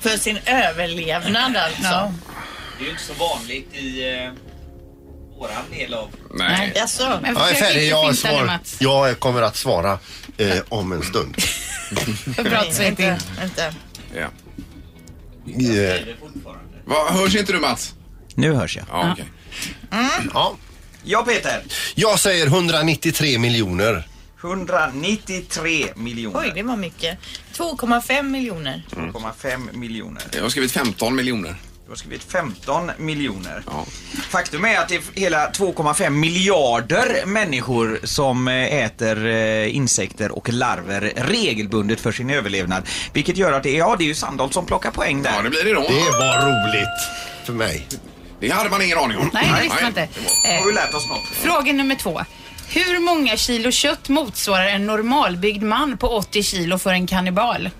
För 0.00 0.16
sin 0.18 0.38
överlevnad 0.46 1.56
alltså. 1.56 1.82
Ja. 1.82 2.12
Det 2.78 2.84
är 2.84 2.86
ju 2.86 2.90
inte 2.90 3.02
så 3.02 3.12
vanligt 3.12 3.74
i 3.74 4.12
eh, 4.12 4.30
våran 5.38 5.62
del 5.70 5.94
av... 5.94 6.08
Nej. 6.34 6.72
Jaså? 6.74 7.18
Men 7.22 7.34
jag 7.34 7.42
är 7.50 7.54
försök 7.54 7.68
färdig. 7.68 7.82
inte 7.82 7.90
Jag, 7.90 8.14
finta 8.16 8.28
nu, 8.30 8.36
svar, 8.36 8.46
Mats. 8.46 8.76
jag 8.80 9.20
kommer 9.20 9.42
att 9.42 9.56
svara 9.56 9.98
eh, 10.36 10.56
om 10.68 10.92
en 10.92 11.02
stund. 11.02 11.36
För 12.36 12.84
inte, 12.86 13.18
inte. 13.44 13.74
Ja. 14.16 14.28
Eh, 15.46 16.00
Va, 16.86 17.08
hörs 17.10 17.36
inte 17.36 17.52
du 17.52 17.58
Mats? 17.60 17.94
Nu 18.34 18.52
hörs 18.52 18.76
jag. 18.76 18.86
Ja, 18.90 19.12
okej. 19.12 19.24
ja. 20.34 20.56
Ja, 21.04 21.22
Peter. 21.22 21.62
Jag 21.94 22.20
säger 22.20 22.46
193 22.46 23.38
miljoner. 23.38 24.08
193 24.40 25.86
miljoner. 25.96 26.40
Oj, 26.40 26.52
det 26.54 26.62
var 26.62 26.76
mycket. 26.76 27.18
2,5 27.56 28.22
miljoner. 28.22 28.82
2,5 28.90 29.76
miljoner. 29.76 30.22
Jag 30.32 30.42
har 30.42 30.48
skrivit 30.48 30.72
15 30.72 31.16
miljoner. 31.16 31.56
Du 31.84 31.90
har 31.90 31.96
skrivit 31.96 32.22
15 32.32 32.90
miljoner. 32.98 33.62
Ja. 33.66 33.84
Faktum 34.30 34.64
är 34.64 34.78
att 34.78 34.88
det 34.88 34.94
är 34.94 35.02
hela 35.14 35.50
2,5 35.50 36.10
miljarder 36.10 37.26
människor 37.26 38.00
som 38.04 38.48
eh, 38.48 38.54
äter 38.84 39.26
eh, 39.26 39.76
insekter 39.76 40.32
och 40.32 40.48
larver 40.52 41.12
regelbundet 41.16 42.00
för 42.00 42.12
sin 42.12 42.30
överlevnad. 42.30 42.82
Vilket 43.12 43.36
gör 43.36 43.52
att 43.52 43.62
det 43.62 43.70
är, 43.74 43.78
ja, 43.78 43.96
det 43.98 44.04
är 44.04 44.06
ju 44.06 44.14
Sandholt 44.14 44.54
som 44.54 44.66
plockar 44.66 44.90
poäng 44.90 45.22
där. 45.22 45.32
Ja, 45.36 45.42
det 45.42 45.50
blir 45.50 45.64
det 45.64 45.74
då. 45.74 45.80
Det 45.80 46.10
var 46.18 46.46
roligt 46.46 47.00
för 47.46 47.52
mig. 47.52 47.86
Det 48.40 48.48
hade 48.50 48.70
man 48.70 48.82
ingen 48.82 48.98
aning 48.98 49.18
om. 49.18 49.30
Nej, 49.34 49.46
det 49.56 49.62
visste 49.62 49.78
man 49.82 49.88
inte. 49.88 50.08
Har 50.44 50.54
Eh, 50.60 50.66
vi 50.66 50.72
lärt 50.72 50.94
oss 50.94 51.08
något? 51.08 51.24
Fråga 51.26 51.72
nummer 51.72 51.94
två. 51.94 52.20
Hur 52.68 53.00
många 53.00 53.36
kilo 53.36 53.70
kött 53.70 54.08
motsvarar 54.08 54.66
en 54.66 54.86
normalbyggd 54.86 55.62
man 55.62 55.98
på 55.98 56.08
80 56.08 56.42
kilo 56.42 56.78
för 56.78 56.90
en 56.90 57.06
kannibal? 57.06 57.70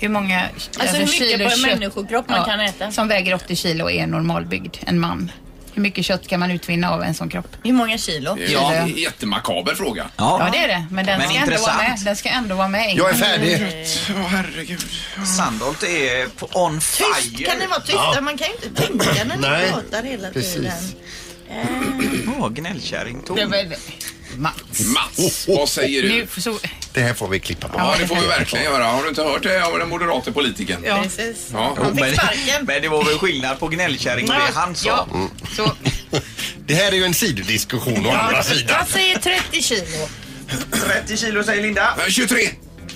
Hur 0.00 0.08
många 0.08 0.42
Alltså, 0.78 0.96
hur 0.96 1.06
mycket 1.06 1.38
på 1.48 1.52
en 1.54 1.60
människokropp 1.62 2.28
man 2.28 2.44
kan 2.44 2.60
äta? 2.60 2.90
Som 2.90 3.08
väger 3.08 3.34
80 3.34 3.56
kilo 3.56 3.90
är 3.90 4.06
normalbyggd, 4.06 4.76
en 4.86 5.00
man. 5.00 5.32
Hur 5.74 5.82
mycket 5.82 6.04
kött 6.04 6.28
kan 6.28 6.40
man 6.40 6.50
utvinna 6.50 6.90
av 6.90 7.02
en 7.02 7.14
sån 7.14 7.28
kropp? 7.28 7.56
Hur 7.64 7.72
många 7.72 7.98
kilo? 7.98 8.34
Det 8.34 8.44
är 8.46 8.50
Ja. 8.52 8.72
en 8.74 8.88
jättemakaber 8.96 9.74
fråga. 9.74 10.06
Ja, 10.16 10.48
det 10.52 10.58
är 10.58 10.68
det. 10.68 10.86
Men 10.90 11.06
den, 11.06 11.18
Men 11.18 11.28
ska, 11.28 11.38
ändå 11.38 11.46
vara 11.50 11.54
intressant. 11.54 11.78
med. 11.98 11.98
den 12.04 12.16
ska 12.16 12.28
ändå 12.28 12.54
vara 12.54 12.68
med. 12.68 12.94
Jag 12.96 13.10
är 13.10 13.14
färdig. 13.14 13.86
Ja, 14.08 14.14
herregud. 14.28 14.84
Sandholt 15.38 15.82
är 15.82 16.26
på 16.28 16.48
on 16.64 16.74
Tyst! 16.80 16.96
fire. 16.96 17.44
Kan 17.50 17.58
ni 17.58 17.66
vara 17.66 17.80
tysta? 17.80 18.20
Man 18.20 18.38
kan 18.38 18.48
ju 18.48 18.54
inte 18.68 18.82
tänka 18.82 19.24
när 19.24 19.36
ni 19.64 19.70
pratar 19.70 20.02
hela 20.02 20.30
precis. 20.30 20.54
tiden. 20.54 20.72
Ja, 22.40 22.48
gnällkärring 22.48 23.20
Det 23.20 23.26
Tom. 23.26 23.36
Mats. 24.40 24.80
Mats, 24.80 25.48
vad 25.48 25.68
säger 25.68 26.02
du? 26.02 26.08
Nu, 26.08 26.26
så, 26.38 26.58
Det 26.92 27.00
här 27.00 27.14
får 27.14 27.28
vi 27.28 27.40
klippa 27.40 27.68
på. 27.68 27.78
Ja, 27.78 27.94
det 28.00 28.06
får 28.06 28.16
vi 28.16 28.26
verkligen 28.26 28.64
göra. 28.64 28.84
Har 28.84 29.02
du 29.02 29.08
inte 29.08 29.22
hört 29.22 29.42
det 29.42 29.62
av 29.66 29.78
den 29.78 29.88
moderate 29.88 30.32
politikern? 30.32 30.82
ja. 30.86 31.02
Precis. 31.02 31.48
Ja. 31.52 31.74
Han 31.78 31.92
fick 31.92 32.00
men, 32.00 32.14
sparken. 32.14 32.64
men 32.66 32.82
det 32.82 32.88
var 32.88 33.04
väl 33.04 33.18
skillnad 33.18 33.58
på 33.60 33.68
gnällkärring 33.68 34.28
och 34.28 34.34
det 34.34 34.52
han 34.54 34.74
sa. 34.74 34.88
ja. 34.88 35.28
Så, 35.56 35.72
Det 36.66 36.74
här 36.74 36.92
är 36.92 36.96
ju 36.96 37.04
en 37.04 37.14
sidodiskussion 37.14 38.06
å 38.06 38.10
andra 38.10 38.42
sidan. 38.42 38.76
Jag 38.78 38.88
säger 38.88 39.18
30 39.18 39.62
kilo. 39.62 40.08
30 40.86 41.16
kilo 41.16 41.44
säger 41.44 41.62
Linda. 41.62 41.94
Eh, 41.98 42.08
23. 42.08 42.36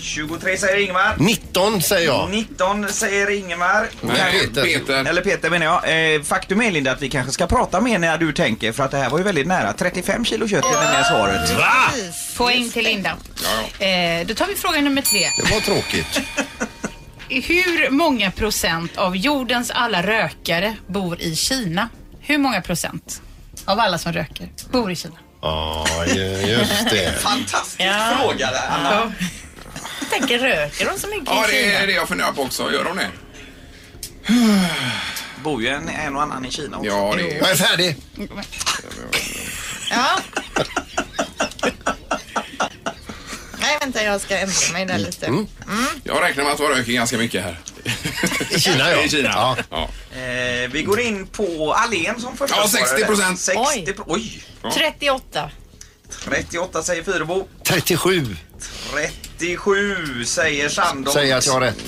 23 0.04 0.56
säger 0.58 0.80
Ingemar. 0.82 1.14
19 1.18 1.82
säger 1.82 2.06
jag. 2.06 2.30
19 2.30 2.88
säger 2.88 3.30
Ingemar. 3.30 3.86
Nej, 4.00 4.40
Peter. 4.40 4.62
Peter. 4.64 5.04
Eller 5.04 5.22
Peter 5.22 5.50
menar 5.50 5.66
jag. 5.66 6.14
Eh, 6.14 6.22
faktum 6.22 6.60
är 6.62 6.70
Linda 6.70 6.92
att 6.92 7.02
vi 7.02 7.10
kanske 7.10 7.32
ska 7.32 7.46
prata 7.46 7.80
mer 7.80 7.98
när 7.98 8.18
du 8.18 8.32
tänker 8.32 8.72
för 8.72 8.84
att 8.84 8.90
det 8.90 8.96
här 8.96 9.10
var 9.10 9.18
ju 9.18 9.24
väldigt 9.24 9.46
nära. 9.46 9.72
35 9.72 10.24
kilo 10.24 10.48
kött 10.48 10.64
är 10.64 10.80
nämligen 10.80 11.04
svaret. 11.04 11.50
poäng 12.36 12.70
till 12.70 12.84
Linda. 12.84 13.16
Ja, 13.42 13.86
Eh, 13.86 14.26
då 14.26 14.34
tar 14.34 14.46
vi 14.46 14.54
fråga 14.54 14.80
nummer 14.80 15.02
tre. 15.02 15.28
Det 15.36 15.50
var 15.54 15.60
tråkigt. 15.60 16.20
Hur 17.28 17.90
många 17.90 18.30
procent 18.30 18.96
av 18.96 19.16
jordens 19.16 19.70
alla 19.70 20.02
rökare 20.02 20.74
bor 20.86 21.20
i 21.20 21.36
Kina? 21.36 21.88
Hur 22.20 22.38
många 22.38 22.60
procent 22.62 23.22
av 23.64 23.80
alla 23.80 23.98
som 23.98 24.12
röker 24.12 24.48
bor 24.70 24.90
i 24.92 24.96
Kina? 24.96 25.14
Ja, 25.42 25.86
ju- 26.06 26.22
just 26.58 26.90
det. 26.90 27.12
Fantastisk 27.20 27.80
Ja. 27.80 28.16
fråga 28.20 28.50
där 28.50 28.62
Anna. 28.70 29.12
Jag 30.20 30.28
tänker, 30.28 30.38
röker 30.38 30.84
de 30.86 30.98
så 30.98 31.06
mycket 31.06 31.26
Ja, 31.26 31.48
i 31.48 31.52
det 31.52 31.64
är 31.64 31.72
Kina? 31.74 31.86
det 31.86 31.92
jag 31.92 32.08
funderar 32.08 32.32
på 32.32 32.42
också. 32.42 32.72
Gör 32.72 32.84
de 32.84 32.96
det? 32.96 33.10
Bor 35.42 35.62
ju 35.62 35.68
en, 35.68 35.88
en 35.88 36.16
och 36.16 36.22
annan 36.22 36.44
i 36.44 36.50
Kina 36.50 36.76
också. 36.76 36.90
Ja, 36.90 37.14
det 37.16 37.30
är... 37.32 37.36
Jag 37.38 37.50
är 37.50 37.54
färdig. 37.56 37.96
Ja. 39.90 40.18
Nej, 43.60 43.76
vänta, 43.80 44.02
jag 44.04 44.20
ska 44.20 44.38
ändra 44.38 44.72
mig 44.72 44.84
där 44.86 44.98
lite. 44.98 45.44
Jag 46.04 46.22
räknar 46.22 46.44
med 46.44 46.52
att 46.52 46.58
de 46.58 46.68
röker 46.68 46.92
ganska 46.92 47.18
mycket 47.18 47.42
här. 47.44 47.58
I 48.50 48.60
Kina 48.60 48.90
ja. 48.90 49.02
I 49.04 49.08
Kina. 49.08 49.28
Ja. 49.28 49.56
Ja. 49.70 49.88
Eh, 50.18 50.70
vi 50.70 50.82
går 50.82 51.00
in 51.00 51.26
på 51.26 51.72
Allén 51.72 52.20
som 52.20 52.36
första 52.36 52.56
Ja, 52.56 52.68
svarare. 52.68 53.04
60%. 53.34 53.36
60 53.36 53.92
pro- 53.92 54.04
Oj! 54.08 54.44
38. 54.74 55.50
38 56.24 56.82
säger 56.82 57.02
Fyrebo. 57.02 57.48
37 57.62 58.36
37 59.38 60.24
säger 60.24 60.68
Sandholt. 60.68 61.16
säger 61.16 61.36
att 61.36 61.46
jag 61.46 61.52
har 61.52 61.60
rätt. 61.60 61.78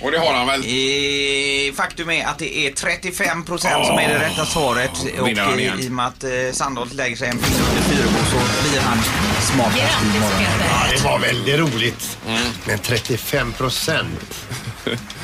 Och 0.00 0.10
det 0.10 0.18
har 0.18 0.34
han 0.34 0.46
väl? 0.46 0.60
Eh, 0.60 1.74
faktum 1.74 2.10
är 2.10 2.26
att 2.26 2.38
det 2.38 2.58
är 2.58 2.70
35 2.72 3.44
procent 3.44 3.86
som 3.86 3.98
är 3.98 4.08
det 4.08 4.18
rätta 4.18 4.46
svaret. 4.46 4.90
Och 5.20 5.28
vinner 5.28 5.42
han 5.42 5.60
igen. 5.60 5.80
i 5.80 5.88
och 5.88 5.92
med 5.92 6.06
att 6.06 6.24
eh, 6.24 6.30
Sandholt 6.52 6.94
lägger 6.94 7.16
sig 7.16 7.28
en 7.28 7.38
pinne 7.38 7.56
under 7.68 7.82
Fyrebo 7.82 8.18
så 8.30 8.68
blir 8.68 8.80
han 8.80 8.98
smartast 9.42 9.76
i 9.76 9.80
Grattis 9.80 10.20
morgon. 10.20 10.38
Peter. 10.38 10.66
Ja, 10.70 10.86
det 10.96 11.04
var 11.04 11.18
väldigt 11.18 11.58
roligt. 11.58 12.18
Men 12.66 12.78
35 12.78 13.52
procent. 13.52 14.46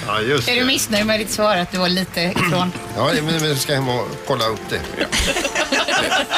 Ja, 0.06 0.20
just 0.20 0.48
Är 0.48 0.54
du 0.54 0.60
det. 0.60 0.66
missnöjd 0.66 1.06
med 1.06 1.20
ditt 1.20 1.30
svar 1.30 1.56
att 1.56 1.72
du 1.72 1.78
var 1.78 1.88
lite 1.88 2.20
ifrån? 2.20 2.72
Ja, 2.96 3.10
men 3.22 3.38
vi 3.38 3.56
ska 3.56 3.74
hem 3.74 3.88
och 3.88 4.08
kolla 4.26 4.46
upp 4.46 4.60
det. 4.70 4.80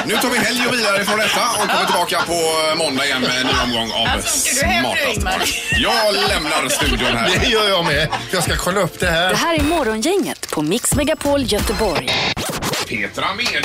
Nu 0.07 0.17
tar 0.17 0.29
vi 0.31 0.39
helg 0.39 0.67
och 0.69 0.75
vidare 0.75 1.05
från 1.05 1.19
detta 1.19 1.41
och 1.51 1.69
kommer 1.69 1.85
tillbaka 1.85 2.23
på 2.27 2.75
måndag 2.79 3.05
igen 3.05 3.21
med 3.23 3.41
en 3.41 3.47
ny 3.47 3.53
omgång 3.63 3.93
av 3.93 4.07
Alltså, 4.07 4.39
Smartast. 4.39 5.55
Jag 5.77 6.15
lämnar 6.15 6.69
studion 6.69 7.17
här. 7.17 7.31
Det 7.41 7.47
gör 7.49 7.69
jag 7.69 7.85
med. 7.85 8.09
Jag 8.31 8.43
ska 8.43 8.57
kolla 8.57 8.81
upp 8.81 8.99
det 9.01 9.07
Det 9.07 9.13
här. 9.13 9.35
här 9.35 9.55
är 9.59 9.63
Morgongänget 9.63 10.51
på 10.51 10.63
Mix 10.63 10.95
Megapol 10.95 11.43
Göteborg. 11.43 12.11
Petra 12.89 13.27
Mede. 13.35 13.63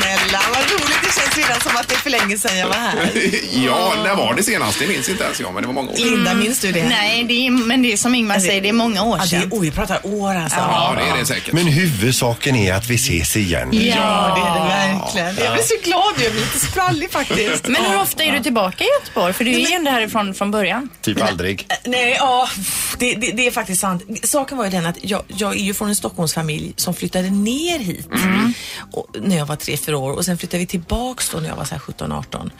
Snälla, 0.00 0.40
vad 0.54 0.70
roligt. 0.70 0.98
Det 1.02 1.20
känns 1.20 1.36
redan 1.36 1.60
som 1.60 1.76
att 1.76 1.88
det 1.88 1.94
är 1.94 1.98
för 1.98 2.10
länge 2.10 2.38
sedan 2.38 2.58
jag 2.58 2.66
var 2.66 2.74
här. 2.74 3.10
Ja, 3.64 3.92
när 4.04 4.14
var 4.14 4.34
det 4.34 4.42
senast? 4.42 4.78
Det 4.78 4.86
minns 4.86 5.08
inte 5.08 5.24
ens 5.24 5.40
jag, 5.40 5.54
men 5.54 5.62
det 5.62 5.66
var 5.66 5.74
många 5.74 5.90
år 5.90 5.96
sedan. 5.96 6.06
Linda, 6.10 6.34
minns 6.34 6.60
du 6.60 6.72
det? 6.72 6.88
Nej, 6.88 7.24
det 7.24 7.46
är, 7.46 7.50
men 7.50 7.82
det 7.82 7.92
är 7.92 7.96
som 7.96 8.14
Ingmar 8.14 8.38
säger, 8.38 8.60
det 8.60 8.68
är 8.68 8.72
många 8.72 9.02
år 9.02 9.18
Ja, 9.18 9.24
det 9.30 9.36
är, 9.36 9.40
sedan. 9.40 9.48
oj, 9.52 9.60
vi 9.60 9.70
pratar 9.70 10.06
år 10.06 10.34
alltså. 10.34 10.58
Ja, 10.58 10.94
det 10.98 11.02
är 11.10 11.16
det 11.18 11.26
säkert. 11.26 11.52
Men 11.52 11.66
huvudsaken 11.66 12.56
är 12.56 12.74
att 12.74 12.86
vi 12.90 12.94
ses 12.94 13.36
igen. 13.36 13.68
Ja, 13.72 13.78
det 14.36 14.40
är 14.40 14.54
det 14.54 14.68
verkligen. 14.68 15.44
Jag 15.46 15.54
blir 15.54 15.62
så 15.64 15.74
glad. 15.84 16.14
Jag 16.24 16.32
blir 16.32 16.40
lite 16.40 16.58
sprallig 16.58 17.10
faktiskt. 17.10 17.68
Men 17.68 17.84
hur 17.84 18.00
ofta 18.00 18.24
är 18.24 18.32
du 18.32 18.40
tillbaka 18.42 18.84
i 18.84 18.88
Göteborg? 19.00 19.32
För 19.32 19.44
du 19.44 19.50
är 19.50 19.58
ju 19.58 19.74
ändå 19.74 19.90
härifrån 19.90 20.34
från 20.34 20.50
början. 20.50 20.88
Typ 21.00 21.22
aldrig. 21.22 21.66
Nej, 21.84 22.16
ja, 22.18 22.48
det, 22.98 23.14
det, 23.14 23.30
det 23.30 23.46
är 23.46 23.50
faktiskt 23.50 23.80
sant. 23.80 24.02
Saken 24.22 24.58
var 24.58 24.64
ju 24.64 24.70
den 24.70 24.86
att 24.86 24.96
jag, 25.00 25.22
jag 25.26 25.56
är 25.56 25.60
ju 25.60 25.74
från 25.74 25.88
en 25.88 25.96
Stockholmsfamilj 25.96 26.72
som 26.76 26.94
flyttade 26.94 27.30
ner 27.30 27.78
hit 27.78 28.08
och, 28.92 29.06
när 29.20 29.36
jag 29.36 29.46
var 29.46 29.56
tre 29.56 29.76
fyra 29.76 29.89
år 29.94 30.12
och 30.12 30.24
sen 30.24 30.38
flyttade 30.38 30.58
vi 30.58 30.66
tillbaks 30.66 31.30
då 31.30 31.38
när 31.38 31.48
jag 31.48 31.56
var 31.56 31.64
17-18. 31.64 32.50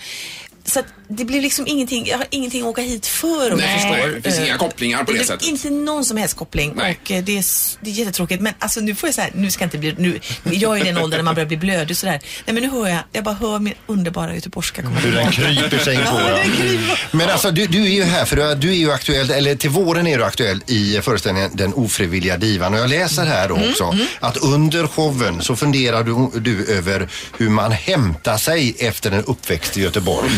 Så 0.71 0.81
att 0.81 0.87
det 1.09 1.25
blev 1.25 1.43
liksom 1.43 1.67
ingenting, 1.67 2.07
jag 2.07 2.19
har 2.19 2.27
ingenting 2.31 2.63
att 2.63 2.67
åka 2.69 2.83
hit 2.83 3.07
för 3.07 3.53
om 3.53 3.59
Nej, 3.59 3.73
jag 3.73 3.97
förstår. 3.97 4.15
det 4.15 4.23
finns 4.23 4.39
Eh, 4.39 4.47
inga 4.47 4.59
kopplingar 4.59 4.99
på 4.99 5.05
det 5.05 5.13
blev 5.13 5.25
sättet. 5.25 5.49
Inte 5.49 5.71
någon 5.71 6.05
som 6.05 6.17
helst 6.17 6.37
koppling 6.37 6.73
Nej. 6.77 6.99
och 7.03 7.11
eh, 7.11 7.25
det 7.25 7.39
är, 7.39 7.45
det 7.81 7.91
är 7.91 7.95
jättetråkigt. 7.95 8.43
Men 8.43 8.53
alltså 8.59 8.81
nu 8.81 8.95
får 8.95 9.07
jag 9.07 9.15
så 9.15 9.21
här, 9.21 9.31
nu 9.35 9.51
ska 9.51 9.63
jag 9.63 9.67
inte 9.67 9.79
bli, 9.79 9.95
nu, 9.99 10.21
jag 10.45 10.77
är 10.77 10.81
i 10.81 10.85
den 10.85 10.99
åldern 10.99 11.19
när 11.19 11.25
man 11.25 11.35
börjar 11.35 11.47
bli 11.47 11.57
blödig 11.57 11.97
sådär. 11.97 12.21
Nej 12.47 12.55
men 12.55 12.63
nu 12.63 12.71
hör 12.71 12.89
jag, 12.89 12.99
jag 13.13 13.25
bara 13.25 13.35
hör 13.35 13.59
min 13.59 13.75
underbara 13.87 14.35
göteborgska 14.35 14.83
komma 14.83 14.99
Hur 15.01 15.13
den 15.13 15.33
kryper 15.33 15.79
sig 15.79 15.95
in 15.95 16.01
på. 16.01 16.21
Ja. 16.21 16.97
Men 17.11 17.31
alltså 17.31 17.51
du, 17.51 17.67
du 17.67 17.85
är 17.85 17.91
ju 17.95 18.03
här 18.05 18.25
för 18.25 18.37
du, 18.37 18.55
du 18.55 18.71
är 18.71 18.77
ju 18.77 18.93
aktuell, 18.93 19.31
eller 19.31 19.55
till 19.55 19.71
våren 19.71 20.07
är 20.07 20.19
du 20.19 20.25
aktuell 20.25 20.63
i 20.67 21.01
föreställningen 21.03 21.51
Den 21.55 21.75
ofrivilliga 21.75 22.37
divan. 22.37 22.75
Och 22.75 22.81
jag 22.81 22.91
läser 22.91 23.27
här 23.27 23.49
då 23.49 23.55
också 23.71 23.97
att 24.21 24.37
under 24.37 24.87
showen 24.87 25.43
så 25.43 25.57
funderar 25.57 26.05
du, 26.05 26.41
du 26.41 26.67
över 26.73 27.09
hur 27.39 27.49
man 27.49 27.73
hämtar 27.73 28.37
sig 28.37 28.77
efter 28.79 29.11
en 29.11 29.25
uppväxt 29.25 29.77
i 29.77 29.81
Göteborg. 29.81 30.31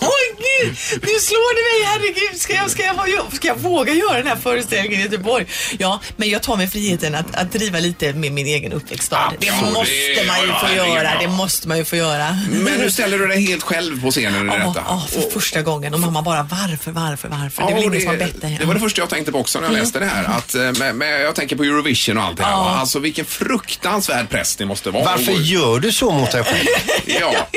Oj 0.00 0.26
gud, 0.38 0.76
nu 1.02 1.08
slår 1.20 1.54
det 1.54 1.62
mig. 1.68 1.86
Herregud, 1.92 2.40
ska 2.40 2.54
jag, 2.54 2.70
ska, 2.70 2.82
jag, 2.82 2.96
ska 3.32 3.48
jag 3.48 3.58
våga 3.58 3.92
göra 3.92 4.16
den 4.18 4.26
här 4.26 4.36
föreställningen 4.36 5.00
i 5.00 5.02
Göteborg? 5.02 5.46
Ja, 5.78 6.00
men 6.16 6.28
jag 6.30 6.42
tar 6.42 6.56
mig 6.56 6.68
friheten 6.68 7.14
att, 7.14 7.34
att 7.34 7.52
driva 7.52 7.78
lite 7.78 8.12
med 8.12 8.32
min 8.32 8.46
egen 8.46 8.72
uppväxtstad. 8.72 9.32
Det 9.40 9.50
måste 9.52 10.24
man 10.26 10.40
ju 10.40 10.52
få 10.60 10.74
göra. 10.76 11.10
Det 11.20 11.28
måste 11.28 11.68
man 11.68 11.78
ju 11.78 11.84
få 11.84 11.96
göra. 11.96 12.38
Men 12.50 12.78
nu 12.78 12.90
ställer 12.90 13.18
du 13.18 13.26
dig 13.26 13.46
helt 13.46 13.62
själv 13.62 14.02
på 14.02 14.10
scenen 14.10 14.46
i 14.48 14.52
Ja, 14.52 14.66
detta. 14.68 14.82
ja, 14.86 15.06
för 15.10 15.20
första 15.30 15.62
gången. 15.62 15.94
Och 15.94 16.00
mamma 16.00 16.22
bara, 16.22 16.42
varför, 16.42 16.90
varför, 16.90 17.28
varför? 17.28 17.62
det 17.62 17.70
är 17.72 17.74
väl 17.74 17.84
ingen 17.84 18.00
som 18.00 18.10
har 18.10 18.16
bett 18.16 18.40
dig? 18.40 18.56
det 18.60 18.66
var 18.66 18.74
det 18.74 18.80
första 18.80 19.00
jag 19.02 19.08
tänkte 19.10 19.32
på 19.32 19.38
också 19.38 19.60
när 19.60 19.66
jag 19.66 19.74
läste 19.74 19.98
det 19.98 20.06
här. 20.06 20.24
Att, 20.24 20.54
eh, 20.54 20.72
med, 20.72 20.94
med, 20.94 21.22
jag 21.22 21.34
tänker 21.34 21.56
på 21.56 21.62
Eurovision 21.62 22.18
och 22.18 22.24
allt 22.24 22.36
det 22.36 22.44
här. 22.44 22.52
Alltså 22.78 22.98
vilken 22.98 23.24
fruktansvärd 23.24 24.30
press 24.30 24.56
det 24.56 24.66
måste 24.66 24.90
vara. 24.90 25.04
Varför 25.04 25.32
gör 25.32 25.78
du 25.80 25.92
så 25.92 26.10
mot 26.10 26.30
dig 26.32 26.44
själv? 26.44 26.66
Ja. 27.06 27.34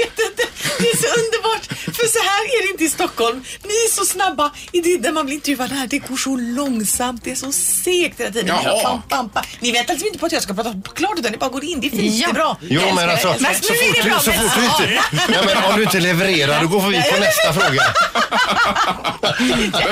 Det 0.80 0.90
är 0.92 0.98
så 0.98 1.08
underbart. 1.20 1.91
För 2.02 2.08
så 2.08 2.20
här 2.30 2.44
är 2.44 2.66
det 2.68 2.72
inte 2.72 2.84
i 2.84 2.90
Stockholm. 2.90 3.44
Ni 3.64 3.70
är 3.74 3.92
så 3.96 4.06
snabba. 4.06 4.52
I 4.72 4.82
det, 4.82 5.02
när 5.02 5.12
man 5.12 5.26
blir 5.26 5.36
intervjuad 5.36 5.72
här, 5.72 5.88
det 5.88 6.00
går 6.00 6.18
så 6.18 6.36
långsamt. 6.36 7.22
Det 7.24 7.32
är 7.32 7.36
så 7.36 7.52
segt 7.52 8.20
hela 8.20 8.32
tiden. 8.32 8.48
Jaha. 8.48 8.82
Pam, 8.84 9.02
pam, 9.10 9.30
pam. 9.30 9.44
Ni 9.60 9.72
väntar 9.72 9.94
liksom 9.94 10.08
inte 10.08 10.20
på 10.20 10.26
att 10.26 10.32
jag 10.32 10.44
ska 10.44 10.54
prata 10.54 10.74
klart 10.96 11.20
utan 11.20 11.32
ni 11.32 11.38
bara 11.38 11.50
går 11.50 11.64
in. 11.64 11.82
Det 11.82 11.88
är 11.88 11.90
fint, 11.92 12.16
Ja. 12.16 12.26
det 12.28 12.32
är 12.32 12.34
bra. 12.34 12.58
Jo 12.62 12.82
men 12.96 13.10
alltså, 13.10 13.28
så 13.34 13.44
fort, 13.44 14.04
du, 14.04 14.12
så 14.12 14.32
fort 14.32 14.56
du 14.58 14.64
inte... 14.66 15.00
Ja, 15.34 15.42
men 15.46 15.64
om 15.64 15.76
du 15.78 15.84
inte 15.84 16.00
levererar 16.00 16.62
då 16.62 16.68
går 16.68 16.82
vi 16.82 17.02
på 17.12 17.20
nästa 17.20 17.54
fråga. 17.54 17.84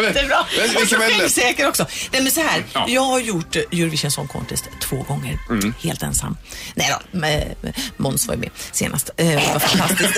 Jättebra. 0.04 0.46
Och 0.82 0.88
så 0.90 0.96
självsäker 0.96 1.68
också. 1.68 1.86
Nej 2.12 2.22
men 2.22 2.32
så 2.32 2.42
här, 2.42 2.64
Ja. 2.74 2.86
jag 2.88 3.02
har 3.02 3.20
gjort 3.20 3.56
eh, 3.56 3.62
Eurovision 3.72 4.12
Song 4.12 4.28
Contest 4.28 4.64
två 4.82 4.96
gånger. 5.08 5.38
Helt 5.84 6.04
ensam. 6.04 6.38
Nej 6.76 6.96
då, 7.14 7.20
Måns 7.98 8.28
var 8.28 8.34
ju 8.36 8.40
med 8.42 8.50
senast. 8.72 9.10
Eh, 9.18 9.26
Det 9.28 9.36
var 9.54 9.60
fantastiskt. 9.60 10.18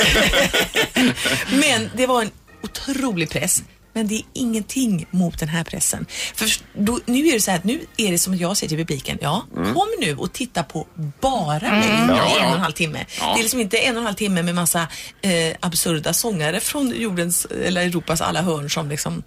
men 1.50 1.81
det 1.96 2.08
var 2.08 2.22
en 2.22 2.32
otrolig 2.64 3.30
press. 3.30 3.64
Men 3.94 4.08
det 4.08 4.16
är 4.16 4.22
ingenting 4.34 5.06
mot 5.12 5.40
den 5.40 5.50
här 5.50 5.64
pressen. 5.64 6.06
För 6.36 6.48
då, 6.74 7.00
nu 7.06 7.28
är 7.28 7.34
det 7.34 7.42
så 7.42 7.52
här 7.52 7.58
att 7.58 7.64
nu 7.64 7.80
är 7.98 8.12
det 8.12 8.20
som 8.20 8.34
att 8.34 8.40
jag 8.40 8.58
säger 8.58 8.70
till 8.70 8.78
publiken, 8.78 9.18
ja, 9.22 9.46
kom 9.56 9.88
nu 10.00 10.16
och 10.16 10.34
titta 10.34 10.64
på 10.64 10.88
bara 11.22 11.60
mig 11.72 11.88
i 11.90 11.92
en 11.92 12.10
Ja, 12.10 12.36
ja. 12.40 12.48
och 12.48 12.56
en 12.56 12.60
halv 12.62 12.72
timme. 12.74 13.06
Ja. 13.20 13.34
Det 13.34 13.40
är 13.40 13.44
liksom 13.44 13.60
inte 13.60 13.78
en 13.78 13.96
och 13.96 14.00
en 14.02 14.06
halv 14.06 14.16
timme 14.16 14.44
med 14.44 14.56
massa 14.56 14.88
eh, 15.22 15.56
absurda 15.60 16.14
sångare 16.14 16.60
från 16.60 16.94
jordens, 17.02 17.48
eller 17.66 17.82
Europas 17.82 18.22
alla 18.22 18.42
hörn 18.42 18.70
som 18.70 18.90
liksom 18.90 19.24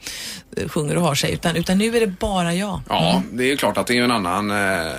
eh, 0.57 0.69
sjunger 0.69 0.97
och 0.97 1.03
har 1.03 1.15
sig. 1.15 1.33
Utan, 1.33 1.57
utan 1.57 1.79
nu 1.79 1.97
är 1.97 2.01
det 2.01 2.07
bara 2.07 2.55
jag. 2.55 2.81
Ja, 2.89 3.23
det 3.33 3.43
är 3.45 3.49
ju 3.49 3.57
klart 3.57 3.77
att 3.79 3.87
det 3.87 3.99
är 3.99 4.03
en 4.03 4.11
annan, 4.11 4.51
eh, 4.51 4.93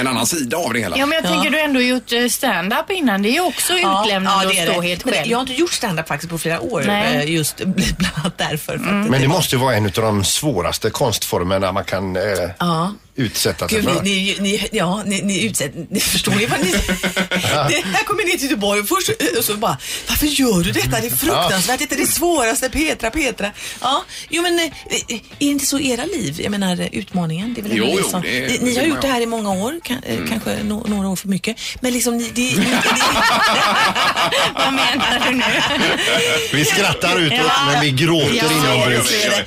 en 0.00 0.06
annan 0.06 0.26
sida 0.26 0.56
av 0.56 0.72
det 0.72 0.80
hela. 0.80 0.96
Ja, 0.98 1.06
men 1.06 1.16
jag 1.16 1.24
Ja. 1.24 1.28
tänker 1.34 1.50
du 1.50 1.56
har 1.58 1.64
ändå 1.64 1.80
gjort 1.80 2.12
eh, 2.12 2.26
stand-up 2.28 2.90
innan. 2.90 3.22
Det 3.22 3.28
är 3.28 3.32
ju 3.32 3.40
också 3.40 3.72
utlämnande 3.72 4.48
det 4.48 4.58
är 4.58 4.66
att 4.66 4.72
stå 4.72 4.80
det. 4.80 4.88
helt 4.88 5.04
Men 5.04 5.14
själv. 5.14 5.30
Jag 5.30 5.38
har 5.38 5.42
inte 5.42 5.54
gjort 5.54 5.72
stand-up 5.72 6.08
faktiskt 6.08 6.30
på 6.30 6.38
flera 6.38 6.60
år. 6.60 6.84
Nej. 6.86 7.16
eh, 7.16 7.30
Just 7.34 7.56
bland 7.64 8.06
annat 8.14 8.38
därför. 8.38 8.78
Men 9.20 9.28
det 9.30 9.34
måste 9.34 9.56
ju 9.56 9.60
vara 9.62 9.74
en 9.76 9.84
av 9.84 9.90
de 9.92 10.24
svåraste 10.24 10.90
konstformerna 10.90 11.72
man 11.72 11.84
kan 11.84 12.16
eh, 12.16 12.22
Ja 12.58 12.92
utsätta 13.20 13.68
sig 13.68 13.82
för. 13.82 14.02
ni, 14.02 14.36
ni, 14.40 14.68
ja, 14.72 15.02
ni, 15.06 15.22
ni 15.22 15.44
utsätter, 15.44 15.86
ni 15.90 16.00
förstår 16.00 16.32
ni 16.32 16.46
vad 16.46 16.60
ni... 16.60 16.70
det, 16.72 17.82
här 17.84 18.04
kommer 18.04 18.24
ni 18.24 18.30
till 18.32 18.42
Göteborg 18.42 18.80
och 18.80 18.88
först 18.88 19.10
och 19.38 19.44
så 19.44 19.54
bara, 19.56 19.78
varför 20.08 20.26
gör 20.26 20.62
du 20.62 20.70
detta? 20.72 21.00
Det 21.00 21.06
är 21.06 21.10
fruktansvärt, 21.16 21.78
detta 21.78 21.94
är 21.94 21.98
det 21.98 22.06
svåraste, 22.06 22.68
Petra, 22.70 23.10
Petra. 23.10 23.50
Ja, 23.80 24.04
jo 24.28 24.42
men 24.42 24.58
eh, 24.58 24.64
är 24.64 24.70
det 25.38 25.44
inte 25.44 25.66
så 25.66 25.80
era 25.80 26.04
liv? 26.04 26.40
Jag 26.40 26.50
menar 26.50 26.88
utmaningen, 26.92 27.54
det 27.54 27.60
är 27.60 27.62
väl 27.62 27.72
Jo, 27.76 27.84
ni 27.84 27.96
jo, 28.02 28.08
som... 28.10 28.22
det 28.22 28.38
är- 28.38 28.48
ni, 28.48 28.56
det 28.58 28.64
ni 28.64 28.76
har 28.76 28.84
gjort 28.84 29.00
det 29.00 29.06
ju. 29.06 29.12
här 29.12 29.20
i 29.20 29.26
många 29.26 29.50
år, 29.52 29.80
kan, 29.84 29.96
eh, 30.02 30.18
kanske 30.28 30.62
no, 30.62 30.84
några 30.88 31.08
år 31.08 31.16
för 31.16 31.28
mycket. 31.28 31.56
Men 31.80 31.92
liksom, 31.92 32.16
ni, 32.18 32.30
det, 32.34 32.40
ni, 32.42 32.56
Vad 34.54 34.72
menar 34.72 35.22
du 35.30 35.36
nu? 35.36 35.44
Vi 36.52 36.64
skrattar 36.64 37.18
utåt 37.18 37.38
Ja. 37.38 37.66
men 37.72 37.80
vi 37.80 37.90
gråter 37.90 38.34
Ja, 38.34 38.52
inombords. 38.52 39.10
det. 39.10 39.46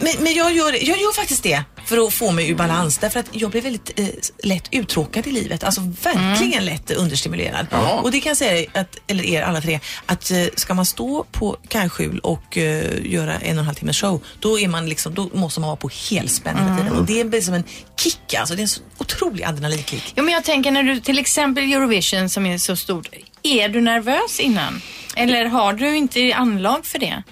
Men, 0.00 0.12
men 0.18 0.34
jag, 0.34 0.52
gör, 0.56 0.72
jag 0.72 0.98
gör 1.00 1.12
faktiskt 1.14 1.42
det 1.42 1.62
för 1.86 2.06
att 2.06 2.14
få 2.14 2.32
mig 2.32 2.50
ur 2.50 2.54
balans. 2.54 2.98
Därför 2.98 3.20
att 3.20 3.26
jag 3.32 3.50
blir 3.50 3.62
väldigt 3.62 4.00
eh, 4.00 4.06
lätt 4.42 4.68
uttråkad 4.70 5.26
i 5.26 5.30
livet. 5.30 5.64
Alltså 5.64 5.80
verkligen 6.02 6.64
lätt 6.64 6.90
understimulerad. 6.90 7.66
Jaha. 7.70 8.00
Och 8.00 8.10
det 8.10 8.20
kan 8.20 8.30
jag 8.30 8.36
säga, 8.36 8.70
att, 8.74 8.96
eller 9.06 9.24
er 9.24 9.42
alla 9.42 9.60
tre, 9.60 9.80
att 10.06 10.30
eh, 10.30 10.44
ska 10.54 10.74
man 10.74 10.86
stå 10.86 11.24
på 11.32 11.56
kajskjul 11.68 12.18
och 12.18 12.58
eh, 12.58 13.06
göra 13.12 13.34
en 13.34 13.56
och 13.56 13.60
en 13.60 13.66
halv 13.66 13.74
timmes 13.74 14.00
show, 14.00 14.24
då, 14.40 14.58
är 14.58 14.68
man 14.68 14.88
liksom, 14.88 15.14
då 15.14 15.30
måste 15.32 15.60
man 15.60 15.66
vara 15.68 15.76
på 15.76 15.90
helspänn 16.10 16.56
hela 16.56 16.76
tiden. 16.76 16.92
Och 16.92 17.06
det 17.06 17.24
blir 17.24 17.40
som 17.40 17.54
en 17.54 17.64
kick 17.96 18.34
alltså. 18.34 18.54
Det 18.54 18.60
är 18.60 18.62
en 18.62 18.68
så 18.68 18.80
otrolig 18.98 19.44
adrenalinkick. 19.44 20.12
Jo, 20.16 20.24
men 20.24 20.34
jag 20.34 20.44
tänker 20.44 20.70
när 20.70 20.82
du 20.82 21.00
till 21.00 21.18
exempel 21.18 21.72
Eurovision 21.72 22.28
som 22.28 22.46
är 22.46 22.58
så 22.58 22.76
stort. 22.76 23.08
Är 23.42 23.68
du 23.68 23.80
nervös 23.80 24.40
innan? 24.40 24.82
Eller 25.16 25.44
har 25.44 25.72
du 25.72 25.96
inte 25.96 26.32
anlag 26.34 26.86
för 26.86 26.98
det? 26.98 27.22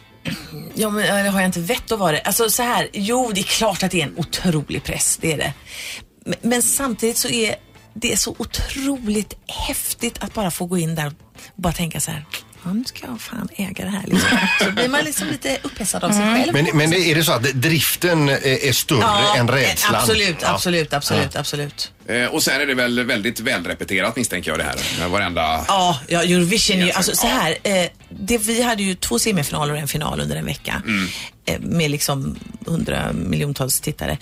Ja, 0.75 0.91
men 0.91 1.05
eller 1.05 1.31
har 1.31 1.41
jag 1.41 1.49
inte 1.49 1.61
vett 1.61 1.93
att 1.93 1.99
vara 1.99 2.13
det? 2.13 2.21
Alltså 2.21 2.51
så 2.51 2.63
här, 2.63 2.89
jo 2.93 3.31
det 3.35 3.41
är 3.41 3.45
klart 3.45 3.83
att 3.83 3.91
det 3.91 4.01
är 4.01 4.07
en 4.07 4.19
otrolig 4.19 4.85
press, 4.85 5.19
det 5.21 5.33
är 5.33 5.37
det. 5.37 5.53
Men, 6.25 6.39
men 6.43 6.63
samtidigt 6.63 7.17
så 7.17 7.29
är 7.29 7.57
det 7.95 8.17
så 8.17 8.35
otroligt 8.39 9.35
häftigt 9.47 10.19
att 10.21 10.35
bara 10.35 10.51
få 10.51 10.67
gå 10.67 10.79
in 10.79 10.95
där 10.95 11.07
och 11.07 11.13
bara 11.55 11.73
tänka 11.73 12.01
så 12.01 12.11
här, 12.11 12.25
ja, 12.65 12.73
nu 12.73 12.85
ska 12.85 13.07
jag 13.07 13.21
fan 13.21 13.49
äga 13.57 13.85
det 13.85 13.91
här 13.91 14.05
liksom. 14.07 14.39
Så 14.61 14.71
blir 14.71 14.89
man 14.89 15.05
liksom 15.05 15.29
lite 15.29 15.59
upphetsad 15.63 16.05
av 16.05 16.11
sig 16.11 16.21
själv. 16.21 16.53
Men, 16.53 16.67
men 16.77 16.93
är 16.93 17.15
det 17.15 17.25
så 17.25 17.33
att 17.33 17.43
driften 17.43 18.29
är 18.29 18.73
större 18.73 19.39
än 19.39 19.49
rädslan? 19.49 20.01
Absolut, 20.01 20.37
Ja. 20.43 20.49
absolut, 20.55 20.93
absolut, 20.93 21.37
absolut. 21.37 21.93
Eh, 22.07 22.25
och 22.27 22.43
sen 22.43 22.61
är 22.61 22.67
det 22.67 22.75
väl 22.75 23.05
väldigt 23.05 23.41
välrepeterat 23.41 24.17
misstänker 24.17 24.51
jag 24.51 24.59
det 24.59 24.65
här. 24.65 24.77
Med 24.99 25.11
varenda... 25.11 25.65
Ja, 25.69 26.01
ja 26.09 26.23
Eurovision 26.23 26.77
är 26.81 26.87
ju, 26.87 26.93
alltså 26.93 27.17
så 27.17 27.27
ja. 27.27 27.31
här, 27.31 27.57
eh, 27.63 27.91
det, 28.09 28.39
vi 28.39 28.63
hade 28.63 28.83
ju 28.83 28.95
två 28.95 29.19
semifinaler 29.19 29.73
och 29.73 29.79
en 29.79 29.89
final 29.89 30.21
under 30.21 30.37
en 30.37 30.47
vecka. 30.47 30.83
Eh, 31.47 31.61
med 31.61 31.91
liksom 31.91 32.37
hundra 32.67 33.13
miljontals 33.13 33.81
tittare. 33.81 34.19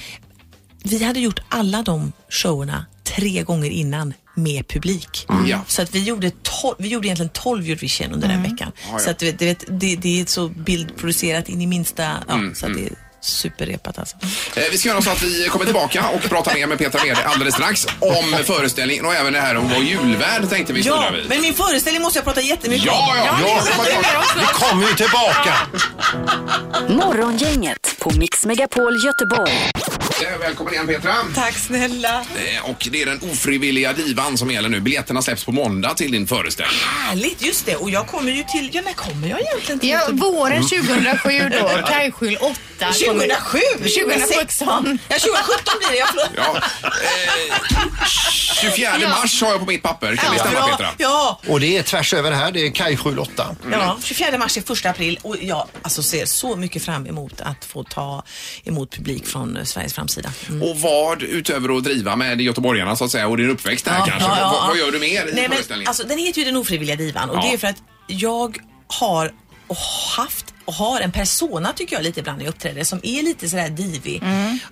Vi 0.85 1.05
hade 1.05 1.21
gjort 1.21 1.41
alla 1.49 1.83
de 1.83 2.13
showerna 2.29 2.87
tre 3.05 3.43
gånger 3.43 3.71
innan 3.71 4.15
med 4.35 4.69
publik. 4.69 5.27
Ja. 5.47 5.61
Så 5.67 5.83
att 5.83 5.95
vi 5.95 6.03
gjorde, 6.05 6.29
tol- 6.29 6.75
vi 6.79 6.89
gjorde 6.89 7.07
egentligen 7.07 7.31
12 7.33 7.65
Eurovision 7.65 8.13
under 8.13 8.29
den 8.29 8.43
veckan. 8.43 8.73
Ja, 8.77 8.89
ja. 8.93 8.99
Så 8.99 9.11
att 9.11 9.19
du 9.19 9.33
vet, 9.33 9.65
det, 9.69 9.97
det 9.97 10.21
är 10.21 10.27
så 10.27 10.49
bildproducerat 10.49 11.49
in 11.49 11.61
i 11.63 11.67
minsta, 11.67 12.03
ja, 12.29 12.41
så 12.55 12.67
att 12.67 12.75
det 12.75 12.85
är 12.87 12.93
superrepat 13.23 13.99
alltså. 13.99 14.17
Eh, 14.57 14.63
vi 14.71 14.79
ska 14.79 14.89
göra 14.89 15.03
så 15.03 15.11
att 15.11 15.23
vi 15.23 15.49
kommer 15.51 15.65
tillbaka 15.65 16.09
och 16.09 16.23
pratar 16.23 16.55
mer 16.55 16.67
med 16.67 16.79
Petra 16.79 17.05
Mede 17.05 17.25
alldeles 17.25 17.55
strax 17.55 17.87
om 18.01 18.45
föreställningen 18.45 19.07
och 19.07 19.15
även 19.15 19.33
det 19.33 19.41
här 19.41 19.57
om 19.57 19.69
vår 19.69 19.83
julvärd 19.85 20.49
tänkte 20.51 20.73
vi 20.73 20.81
Ja, 20.81 21.11
vid. 21.15 21.29
men 21.29 21.41
min 21.41 21.55
föreställning 21.55 22.03
måste 22.03 22.19
jag 22.19 22.25
prata 22.25 22.41
jättemycket 22.41 22.87
Ja, 22.87 23.11
om. 23.13 23.17
ja, 23.45 23.63
Ja, 23.67 24.23
vi 24.37 24.47
kommer 24.47 24.89
ju 24.89 24.95
tillbaka. 24.95 25.55
Morgongänget 26.89 27.97
på 27.99 28.11
Mix 28.11 28.45
Megapol 28.47 29.05
Göteborg. 29.05 29.71
Eh, 30.33 30.39
Välkommen 30.41 30.73
igen 30.75 30.87
Petra. 30.87 31.15
Tack 31.35 31.55
snälla. 31.55 32.21
Eh, 32.21 32.71
Och 32.71 32.89
det 32.91 33.03
är 33.03 33.07
den 33.07 33.21
ofrivilliga 33.33 33.93
divan 33.93 34.39
som 34.39 34.51
gäller 34.51 34.69
nu. 34.69 34.81
Biljetterna 34.81 35.23
släpps 35.23 35.45
på 35.45 35.53
måndag 35.53 35.95
till 35.95 36.13
din 36.13 36.27
föreställning. 36.27 36.77
Härligt, 36.85 37.43
just 37.43 37.67
det. 37.67 37.77
Och 37.77 37.91
jag 37.91 38.07
kommer 38.07 38.33
ju 38.33 38.43
till, 38.45 38.71
ja 38.73 38.83
när 38.83 38.93
kommer 38.93 39.29
jag 39.29 39.41
egentligen 39.41 39.79
till 39.79 39.89
Ja, 39.89 40.09
våren 40.13 40.63
2007 40.69 41.51
då. 41.61 41.87
Kajskjul 41.89 42.37
8. 42.41 42.57
2007? 42.79 43.12
2017. 43.21 44.99
Ja, 45.09 45.19
2017 45.19 45.75
blir 45.79 45.91
det. 45.91 45.97
Jag 45.99 46.09
förlåt. 46.09 46.31
Ja, 46.37 46.57
eh, 46.57 48.07
24 48.61 49.09
mars 49.09 49.43
har 49.43 49.51
jag 49.51 49.61
på 49.61 49.67
mitt 49.67 49.83
papper. 49.83 50.17
Kan 50.17 50.33
det 50.35 50.39
stämma 50.41 50.67
Petra? 50.69 50.89
Ja, 50.99 51.41
Och 51.49 51.61
det 51.61 51.79
är 51.79 51.83
tvärs 51.83 52.15
över 52.15 52.31
här, 52.33 52.53
det 52.53 52.67
är 52.67 52.71
Kaj 52.71 52.97
78. 52.97 53.57
ja, 53.73 53.99
24 54.03 54.39
mars 54.39 54.57
är 54.57 54.63
första 54.63 54.91
april 54.91 55.19
och 55.23 55.37
jag 55.41 55.69
alltså, 55.83 56.03
ser 56.03 56.27
så 56.27 56.57
mycket 56.57 56.85
fram 56.85 57.07
emot 57.07 57.41
att 57.41 57.65
få 57.65 57.85
ta 57.85 58.23
emot 58.65 58.91
publik 58.97 59.27
från 59.27 59.67
Sveriges 59.67 59.95
framsida. 59.95 60.33
Mm. 60.49 60.63
Och 60.63 60.81
vad 60.81 61.23
utöver 61.23 61.77
att 61.77 61.85
driva 61.85 62.17
med 62.17 62.41
göteborgarna 62.41 62.97
så 62.97 63.05
att 63.05 63.11
säga 63.11 63.27
och 63.29 63.37
din 63.37 63.51
uppväxt 63.51 63.89
här 63.89 63.99
Ja, 63.99 64.07
kanske. 64.07 64.29
ja, 64.29 64.37
ja, 64.41 64.51
vad, 64.61 64.69
vad 64.69 64.79
gör 64.79 64.93
du 64.93 64.99
mer 64.99 65.27
i 65.29 65.33
Nej, 65.35 65.49
men, 65.69 65.87
alltså, 65.89 66.03
den 66.07 66.19
heter 66.19 66.39
ju 66.39 66.45
Den 66.45 66.57
ofrivilliga 66.57 66.97
divan 66.97 67.31
och 67.31 67.37
Ja. 67.37 67.41
det 67.43 67.55
är 67.55 67.59
för 67.59 67.67
att 67.69 67.77
jag 68.07 68.59
har 68.87 69.33
och 69.67 69.77
haft 70.17 70.52
och 70.65 70.75
har 70.75 71.01
en 71.01 71.13
persona 71.13 71.73
tycker 71.73 71.97
jag 71.97 72.03
lite 72.03 72.21
ibland 72.21 72.39
när 72.39 72.45
jag 72.45 72.53
uppträder 72.55 72.85
som 72.85 73.01
är 73.03 73.23
lite 73.23 73.49
sådär 73.49 73.71
divig. 73.71 74.23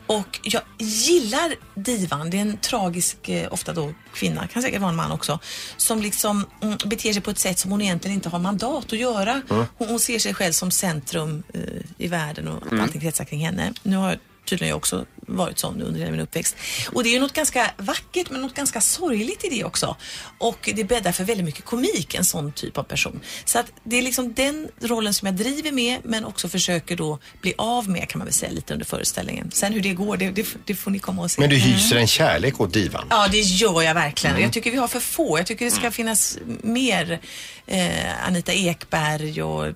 Och 0.07 0.41
jag 0.43 0.63
gillar 0.79 1.55
divan. 1.75 2.31
Det 2.31 2.37
är 2.37 2.43
en 2.43 2.57
tragisk, 2.57 3.29
eh, 3.29 3.53
ofta 3.53 3.73
då 3.73 3.93
kvinna, 4.15 4.47
kan 4.47 4.63
säkert 4.63 4.81
vara 4.81 4.91
en 4.91 4.97
man 4.97 5.13
också, 5.13 5.39
som 5.77 6.03
liksom 6.03 6.47
mm, 6.63 6.79
beter 6.85 7.13
sig 7.13 7.23
på 7.23 7.31
ett 7.31 7.39
sätt 7.39 7.59
som 7.59 7.71
hon 7.71 7.81
egentligen 7.81 8.15
inte 8.15 8.29
har 8.29 8.39
mandat 8.39 8.93
att 8.93 8.99
göra. 8.99 9.43
Hon, 9.49 9.67
hon 9.89 10.01
ser 10.01 10.19
sig 10.19 10.35
själv 10.35 10.53
som 10.53 10.71
centrum 10.71 11.43
eh, 11.55 11.61
i 11.99 12.09
världen 12.09 12.49
och 12.49 12.67
att 12.67 12.81
allting 12.81 13.01
kretsar 13.01 13.25
kring 13.25 13.45
henne. 13.45 13.73
Nu 13.83 13.97
har 13.97 14.09
jag 14.09 14.19
tydligen 14.45 14.69
jag 14.69 14.77
också 14.77 15.05
varit 15.37 15.59
sån 15.59 15.83
under 15.83 16.01
hela 16.01 16.11
min 16.11 16.21
uppväxt. 16.21 16.57
Och 16.93 17.03
det 17.03 17.09
är 17.09 17.13
ju 17.13 17.21
något 17.21 17.33
ganska 17.33 17.71
vackert 17.77 18.31
men 18.31 18.41
något 18.41 18.55
ganska 18.55 18.81
sorgligt 18.81 19.45
i 19.45 19.49
det 19.49 19.65
också. 19.65 19.97
Och 20.39 20.71
det 20.75 20.85
bäddar 20.85 21.13
för 21.13 21.25
väldigt 21.25 21.45
mycket 21.45 21.65
komik, 21.65 22.15
en 22.15 22.25
sån 22.25 22.53
typ 22.53 22.79
av 22.79 22.83
person. 22.83 23.21
Så 23.45 23.59
att 23.59 23.73
det 23.85 23.99
är 23.99 24.03
liksom 24.03 24.35
den 24.35 24.69
rollen 24.81 25.15
som 25.15 25.27
jag 25.27 25.35
driver 25.35 25.73
med 25.73 25.99
men 26.05 26.25
också 26.25 26.49
försöker 26.49 26.97
då 26.97 27.19
bli 27.41 27.55
av 27.59 27.89
med 27.89 28.09
kan 28.09 28.19
man 28.19 28.27
väl 28.27 28.35
säga 28.35 28.53
lite 28.53 28.73
under 28.73 28.87
föreställningen. 28.87 29.51
Sen 29.53 29.73
hur 29.73 29.81
det 29.81 29.95
går, 29.95 30.17
det, 30.17 30.31
det, 30.31 30.47
det 30.65 30.75
får 30.75 30.91
ni 30.91 30.99
komma 30.99 31.23
och 31.23 31.31
se. 31.31 31.41
Men 31.41 31.51
du 31.51 31.57
hyser 31.57 31.97
en 31.97 32.07
kärlek 32.07 32.61
åt 32.61 32.73
divan. 32.73 33.07
Ja, 33.11 33.29
det 33.31 33.41
gör 33.41 33.83
jag 33.83 33.95
verkligen. 33.95 34.41
Jag 34.41 34.53
tycker 34.53 34.71
vi 34.71 34.77
har 34.77 34.89
för 34.89 35.01
få. 35.01 35.39
Jag 35.39 35.47
tycker 35.47 35.65
det 35.65 35.71
ska 35.71 35.91
finnas 35.91 36.39
mer 36.63 37.21
eh, 37.67 38.27
Anita 38.27 38.53
Ekberg 38.53 39.43
och 39.43 39.75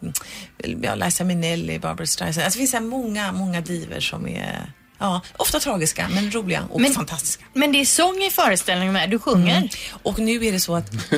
ja, 0.83 0.95
Liza 0.95 1.25
Minnelli, 1.25 1.79
Barbara 1.79 2.07
Streisand. 2.07 2.45
Alltså, 2.45 2.59
det 2.59 2.61
finns 2.61 2.71
så 2.71 2.81
många, 2.81 3.33
många 3.33 3.61
diver 3.61 4.01
som 4.01 4.29
är 4.29 4.73
ja, 4.98 5.20
ofta 5.37 5.61
tragiska 5.61 6.09
men 6.09 6.30
roliga 6.30 6.62
och 6.70 6.80
Men- 6.80 6.94
fantastiska. 6.94 7.44
Men 7.52 7.72
det 7.72 7.80
är 7.80 7.85
sång 7.85 8.22
i 8.22 8.30
föreställningen 8.30 8.92
med. 8.92 9.11
Du 9.11 9.18
sjunger. 9.18 9.70
Och 10.02 10.18
nu 10.18 10.46
är 10.46 10.52
det 10.52 10.61
så 10.61 10.76
att... 10.76 10.92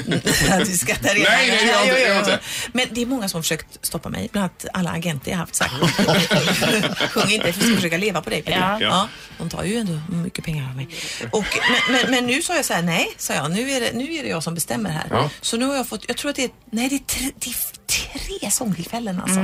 vi 0.66 0.76
skrattar 0.78 1.14
redan. 1.14 1.32
Nej, 1.32 1.48
gör 1.48 1.72
jag 1.72 1.86
inte, 1.86 2.00
jag 2.00 2.18
inte. 2.18 2.40
Men 2.72 2.86
det 2.90 3.02
är 3.02 3.06
många 3.06 3.28
som 3.28 3.38
har 3.38 3.42
försökt 3.42 3.86
stoppa 3.86 4.08
mig. 4.08 4.28
Bland 4.32 4.42
annat 4.42 4.66
alla 4.72 4.90
agenter 4.90 5.30
jag 5.30 5.38
haft 5.38 5.54
sagt. 5.54 5.72
Sjung 7.10 7.30
inte, 7.30 7.52
för 7.52 7.60
vi 7.60 7.66
ska 7.66 7.76
försöka 7.76 7.96
leva 7.96 8.22
på 8.22 8.30
dig 8.30 8.42
Peter. 8.42 8.60
Ja. 8.60 8.78
Ja. 8.80 9.08
De 9.38 9.48
tar 9.50 9.64
ju 9.64 9.76
ändå 9.76 10.00
mycket 10.08 10.44
pengar 10.44 10.68
av 10.68 10.76
mig. 10.76 10.88
Och, 11.32 11.44
men, 11.88 11.96
men, 11.96 12.10
men 12.10 12.26
nu 12.26 12.42
sa 12.42 12.54
jag 12.56 12.64
så 12.64 12.74
här, 12.74 12.82
nej, 12.82 13.14
sa 13.16 13.34
jag. 13.34 13.50
Nu 13.50 13.70
är 13.70 13.80
det, 13.80 13.92
nu 13.94 14.14
är 14.14 14.22
det 14.22 14.28
jag 14.28 14.42
som 14.42 14.54
bestämmer 14.54 14.90
här. 14.90 15.06
Ja. 15.10 15.30
Så 15.40 15.56
nu 15.56 15.64
har 15.66 15.76
jag 15.76 15.88
fått, 15.88 16.04
jag 16.08 16.16
tror 16.16 16.30
att 16.30 16.36
det 16.36 16.44
är, 16.44 16.50
nej 16.70 16.88
det 16.88 16.94
är 16.94 16.98
tre, 16.98 17.30
det 17.40 17.50
är 17.50 18.18
tre 18.40 18.50
sångtillfällen 18.50 19.20
alltså. 19.20 19.40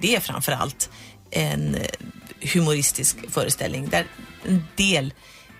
Det 0.00 0.16
är 0.16 0.20
framförallt 0.20 0.90
en 1.34 1.74
eh, 1.74 1.80
humoristisk 2.52 3.16
föreställning 3.30 3.88
där 3.88 4.04
en 4.46 4.64
del 4.76 5.12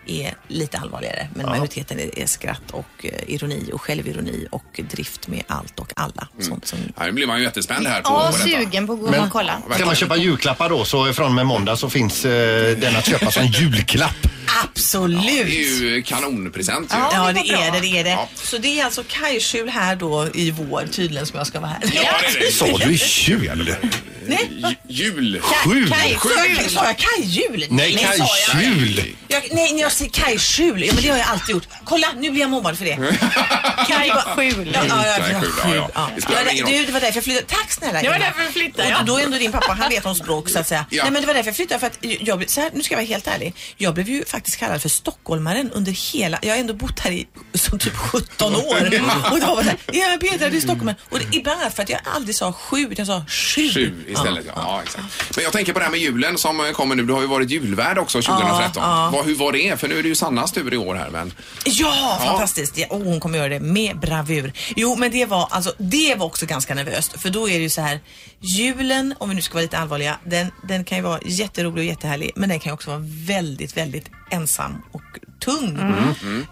är 0.07 0.35
lite 0.49 0.79
allvarligare 0.79 1.29
men 1.35 1.47
majoriteten 1.47 2.01
är, 2.01 2.19
är 2.19 2.27
skratt 2.27 2.71
och 2.71 2.87
eh, 3.03 3.11
ironi 3.27 3.71
och 3.73 3.83
självironi 3.83 4.47
och 4.51 4.81
drift 4.91 5.29
med 5.29 5.43
allt 5.47 5.79
och 5.81 5.93
alla. 5.97 6.29
Sånt 6.39 6.67
som, 6.67 6.79
Ja, 6.97 7.05
nu 7.05 7.13
blir 7.13 7.27
man 7.27 7.39
ju 7.39 7.45
jättespänd 7.45 7.87
här 7.87 8.03
på, 8.03 8.09
Ja, 8.11 8.31
på 8.33 8.39
sugen 8.39 8.87
på 8.87 8.93
att 8.93 9.01
gå 9.01 9.11
Men- 9.11 9.21
och 9.21 9.31
kolla. 9.31 9.63
Ska 9.75 9.87
man 9.87 9.95
köpa 9.95 10.17
julklappar 10.17 10.69
då 10.71 10.85
så 10.85 11.13
från 11.13 11.27
och 11.27 11.33
med 11.33 11.47
måndag 11.47 11.77
så 11.77 11.91
finns 11.91 12.25
eh, 12.25 12.77
den 12.77 12.97
att 12.97 13.07
köpa 13.07 13.31
som 13.31 13.47
julklapp. 13.47 14.17
Absolut! 14.65 15.23
Det 15.25 15.41
är 15.41 15.83
ju 15.83 16.03
kanonpresent 16.03 16.93
ju. 16.93 16.97
Ja, 16.99 17.33
det 17.33 17.41
är 17.41 17.73
det, 17.73 17.81
det 17.81 17.99
är 17.99 18.05
det. 18.05 18.11
Ja. 18.11 18.29
Så 18.35 18.59
det 18.59 18.81
är 18.81 18.85
alltså 18.85 19.05
kajskjul 19.09 19.69
här 19.69 19.97
då 19.97 20.29
i 20.35 20.51
vår 20.51 20.87
tydligen 20.93 21.27
som 21.27 21.39
jag 21.39 21.47
ska 21.47 21.61
vara 21.61 21.71
här. 21.71 21.81
Ja, 21.95 22.03
det 22.21 22.27
är 22.39 22.41
det. 22.41 22.53
Sa 22.53 22.67
du 22.79 22.93
jul? 22.93 23.75
Nej, 24.29 24.79
Jul. 24.89 25.41
Sju? 25.43 25.87
Kaj, 25.89 26.19
sa 26.23 26.29
jag- 26.63 26.71
sa 26.71 26.85
jag 26.85 26.97
kajjul? 26.99 27.67
Nej, 27.71 27.99
sa 27.99 28.15
jag. 28.15 28.29
kajjul! 28.53 29.15
Jag, 29.29 29.43
nej, 29.53 29.73
när 29.73 29.81
jag 29.81 29.93
säger 29.93 30.11
kajskjul, 30.11 30.83
ja, 30.85 30.93
men 30.95 31.03
det 31.03 31.09
har 31.09 31.19
jag 31.19 31.27
alltid 31.29 31.55
gjort. 31.55 31.69
Kolla, 31.85 32.07
nu 32.17 32.31
blir 32.31 32.41
jag 32.41 32.51
mobbad 32.51 32.79
för 32.79 32.85
det. 32.85 32.97
Kajskjul. 33.89 34.71
Ja, 34.75 34.85
ja, 34.89 35.07
ja, 35.07 35.17
Kajskjul, 35.17 35.75
ja, 35.77 35.91
ja. 35.95 36.11
Det 36.17 36.23
spelar 36.23 36.43
Ja, 36.45 36.51
ingen 36.51 36.65
roll. 36.67 36.73
du, 36.75 36.85
det 36.87 36.93
var 36.93 37.01
därför 37.01 37.17
jag 37.17 37.25
flyttade. 37.25 37.47
Tack 37.47 37.73
snälla 37.73 38.03
Det 38.03 38.09
var 38.09 38.19
därför 38.19 38.43
du 38.47 38.53
flyttade, 38.53 38.89
Och 38.89 38.93
ja. 38.95 39.03
då 39.07 39.19
är 39.19 39.23
ändå 39.25 39.39
din 39.39 39.53
pappa, 39.53 39.73
han 39.73 39.89
vet 39.91 40.07
om 40.07 40.15
språk 40.15 40.49
så 40.49 40.59
att 40.59 40.69
säga. 40.69 40.87
Ja. 40.91 41.03
Nej 41.03 41.13
men 41.13 41.21
det 41.23 41.27
var 41.27 41.35
därför 41.35 41.49
jag 41.49 41.57
flyttade 41.57 41.81
för 41.81 41.87
att 41.87 41.99
jag, 42.03 42.39
blev- 42.39 42.49
så 42.49 42.61
här, 42.61 42.71
nu 42.75 42.83
ska 42.83 42.95
jag 42.95 42.99
vara 42.99 43.07
helt 43.07 43.27
ärlig. 43.27 43.55
Jag 43.77 43.95
blev 43.95 44.09
ju 44.09 44.25
faktiskt 44.25 44.57
kallad 44.57 44.83
för 44.83 44.89
stockholmaren 44.89 45.71
under 45.71 45.93
hela, 46.13 46.39
jag 46.43 46.51
har 46.51 46.57
ändå 46.61 46.75
bott 46.75 47.01
här 47.01 47.11
i 47.11 47.27
som 47.55 47.79
typ 47.79 47.97
17 47.97 48.55
år. 48.57 48.61
Och 48.85 48.91
det 48.91 48.99
var 49.47 49.55
bara 49.55 49.65
så 49.65 49.71
här, 49.71 49.77
ja 49.93 50.19
Petra 50.21 50.51
du 50.51 50.57
är 50.57 50.61
stockholmare. 50.61 50.97
Och 51.11 51.19
det, 51.19 51.37
ibland 51.37 51.73
för 51.75 51.83
att 51.83 51.89
jag 51.89 52.01
aldrig 52.15 52.37
sa 52.37 52.53
sju 52.53 52.77
utan 52.91 52.95
jag 52.97 53.07
sa 53.07 53.25
sju. 53.29 53.69
Sju 53.75 54.14
istället, 54.15 54.45
ja. 54.47 54.53
ja. 54.57 54.83
exakt. 54.83 55.37
Men 55.37 55.45
jag 55.45 55.53
tänker 55.53 55.73
på 55.73 55.79
det 55.79 55.85
här 55.85 55.93
med 55.93 56.01
julen 56.01 56.39
som 56.39 56.73
kommer 56.75 56.95
nu. 56.95 57.03
Du 57.03 57.13
har 57.13 57.21
ju 57.21 57.27
varit 57.27 57.51
julvärd 57.51 57.99
också 57.99 58.23
2013. 58.23 58.83
Ja. 58.83 59.11
Vad, 59.13 59.27
hur 59.27 59.35
var 59.35 59.53
det? 59.53 59.81
För 59.81 59.89
nu 59.89 59.99
är 59.99 60.03
det 60.03 60.09
ju 60.09 60.15
Sannas 60.15 60.53
tur 60.53 60.75
i 60.75 60.77
år 60.77 60.95
här. 60.95 61.11
Men... 61.11 61.33
Ja, 61.65 62.21
fantastiskt. 62.25 62.79
Ja, 62.79 62.87
och 62.91 63.01
hon 63.01 63.21
kommer 63.21 63.39
göra 63.39 63.49
det 63.49 63.61
med 63.61 63.99
bravur. 63.99 64.53
Jo, 64.77 64.97
men 64.97 65.11
det 65.11 65.27
var, 65.27 65.49
alltså, 65.51 65.73
det 65.79 66.15
var 66.15 66.27
också 66.27 66.47
ganska 66.47 66.75
nervöst. 66.75 67.21
För 67.21 67.31
då 67.31 67.49
är 67.49 67.55
det 67.55 67.63
ju 67.63 67.71
så 67.71 67.81
här, 67.81 68.01
julen, 68.41 69.15
om 69.19 69.29
vi 69.29 69.35
nu 69.35 69.43
ska 69.43 69.55
vara 69.55 69.63
lite 69.63 69.79
allvarliga, 69.79 70.19
den, 70.25 70.51
den 70.69 70.85
kan 70.85 70.99
ju 70.99 71.05
vara 71.05 71.21
jätterolig 71.25 71.79
och 71.79 71.85
jättehärlig. 71.85 72.33
Men 72.37 72.49
den 72.49 72.61
kan 72.61 72.71
ju 72.71 72.75
också 72.75 72.91
vara 72.91 73.03
väldigt, 73.27 73.77
väldigt 73.77 74.11
ensam 74.31 74.83
och 74.93 75.03
tung. 75.41 75.79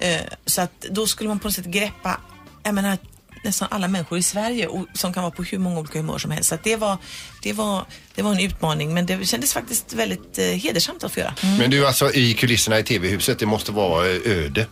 Eh, 0.00 0.20
så 0.46 0.60
att 0.62 0.80
då 0.90 1.06
skulle 1.06 1.28
man 1.28 1.38
på 1.38 1.48
något 1.48 1.54
sätt 1.54 1.66
greppa, 1.66 2.20
jag 2.62 2.74
menar, 2.74 2.98
nästan 3.44 3.68
alla 3.70 3.88
människor 3.88 4.18
i 4.18 4.22
Sverige 4.22 4.66
och, 4.66 4.86
som 4.94 5.12
kan 5.12 5.22
vara 5.22 5.30
på 5.30 5.42
hur 5.42 5.58
många 5.58 5.80
olika 5.80 5.98
humör 5.98 6.18
som 6.18 6.30
helst. 6.30 6.48
Så 6.48 6.58
det 6.62 6.76
var, 6.76 6.98
det 7.42 7.52
var, 7.52 7.86
det 8.14 8.22
var 8.22 8.32
en 8.32 8.40
utmaning 8.40 8.94
men 8.94 9.06
det 9.06 9.26
kändes 9.26 9.52
faktiskt 9.52 9.92
väldigt 9.92 10.38
eh, 10.38 10.44
hedersamt 10.44 11.04
att 11.04 11.12
få 11.12 11.20
göra. 11.20 11.34
Men 11.58 11.70
du 11.70 11.86
alltså 11.86 12.12
i 12.12 12.34
kulisserna 12.34 12.78
i 12.78 12.82
TV-huset, 12.82 13.38
det 13.38 13.46
måste 13.46 13.72
vara 13.72 14.06
eh, 14.06 14.20
öde. 14.24 14.66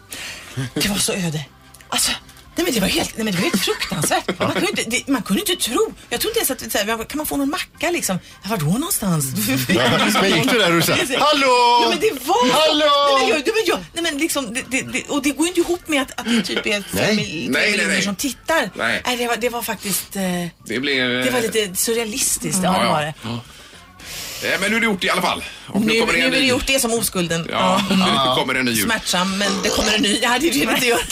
Det 0.75 0.89
var 0.89 0.97
så 0.97 1.13
öde. 1.13 1.47
Alltså, 1.89 2.13
nej 2.57 2.65
men 2.65 2.75
det 2.75 2.81
var 2.81 2.89
helt, 2.89 3.17
nej 3.17 3.25
men 3.25 3.33
det 3.35 3.39
var 3.41 3.45
helt 3.51 3.65
fruktansvärt. 3.65 4.39
Man 4.39 4.53
kunde 4.53 4.71
inte, 4.71 4.83
det, 4.83 5.09
man 5.09 5.23
kunde 5.23 5.41
inte 5.41 5.57
tro. 5.65 5.93
Jag 6.09 6.21
trodde 6.21 6.41
inte 6.41 6.53
ens 6.53 6.65
att, 6.65 6.73
så 6.73 6.79
här, 6.79 7.05
kan 7.05 7.17
man 7.19 7.27
få 7.27 7.37
någon 7.37 7.51
macka 7.51 7.91
liksom? 7.91 8.19
Var 8.45 8.57
då 8.57 8.67
någonstans? 8.67 9.25
Men 10.23 10.31
gick 10.37 10.51
du 10.51 10.59
där 10.59 10.77
och 10.77 10.85
sa, 10.85 10.93
hallå? 11.19 11.81
Ja 11.83 11.87
men 11.89 11.99
det 12.01 12.27
var 12.27 12.53
Hallå? 12.53 13.19
Nej 13.19 13.29
men, 13.29 13.29
jag, 13.29 13.43
nej, 13.45 13.55
men, 13.55 13.65
jag, 13.67 13.79
nej, 13.93 14.03
men 14.03 14.19
liksom, 14.19 14.55
det, 14.55 14.65
det, 14.71 14.83
det, 14.93 15.09
och 15.09 15.23
det 15.23 15.31
går 15.31 15.47
ju 15.47 15.49
inte 15.49 15.61
ihop 15.61 15.89
med 15.89 16.03
att, 16.03 16.21
att 16.21 16.27
det 16.27 16.43
typ 16.43 16.67
är 16.67 16.73
fem 16.73 16.85
Nej. 16.93 17.17
tre 17.17 17.17
Nej, 17.17 17.49
nej, 17.51 17.71
miljoner 17.71 17.93
nej. 17.93 18.03
som 18.03 18.17
tittar. 18.17 18.71
Nej. 18.75 19.03
det, 19.19 19.27
var, 19.27 19.37
det 19.37 19.49
var 19.49 19.63
faktiskt, 19.63 20.17
eh, 20.17 20.23
Det, 20.67 20.81
blir, 20.81 21.09
det 21.09 21.31
var 21.31 21.41
lite 21.41 21.77
surrealistiskt. 21.77 22.61
Ja, 22.63 22.71
Ja, 22.73 22.79
det 22.79 22.87
ja. 22.87 22.93
var 22.93 23.03
det. 23.03 23.41
Eh, 24.43 24.61
Men 24.61 24.71
nu 24.71 24.77
är 24.77 24.81
det 24.81 24.87
gjort 24.87 25.05
i 25.05 25.11
alla 25.11 25.23
fall. 25.23 25.45
Och 25.67 25.81
Nu, 25.81 25.87
nu 25.93 26.01
kommer 26.01 26.13
det 26.13 26.19
en 26.21 26.27
är 26.27 26.31
det 26.31 26.39
ny- 26.41 26.47
gjort 26.49 26.67
det 26.67 26.81
som 26.81 26.93
oskulden. 26.95 27.47
Ja, 27.51 27.81
Ja. 27.91 27.97
nu 27.97 28.41
kommer 28.41 28.55
det 28.55 28.61
en 28.61 28.67
ny 28.67 28.73
jul. 28.73 28.85
Smärtsam, 28.85 29.39
men 29.39 29.49
det 29.63 29.69
kommer 29.69 29.95
en 29.95 30.03
ny. 30.03 30.19
Ja, 30.23 30.39
det 30.41 30.49
är 30.49 30.67
det 30.67 30.77
det 30.81 30.87
gör. 30.87 31.01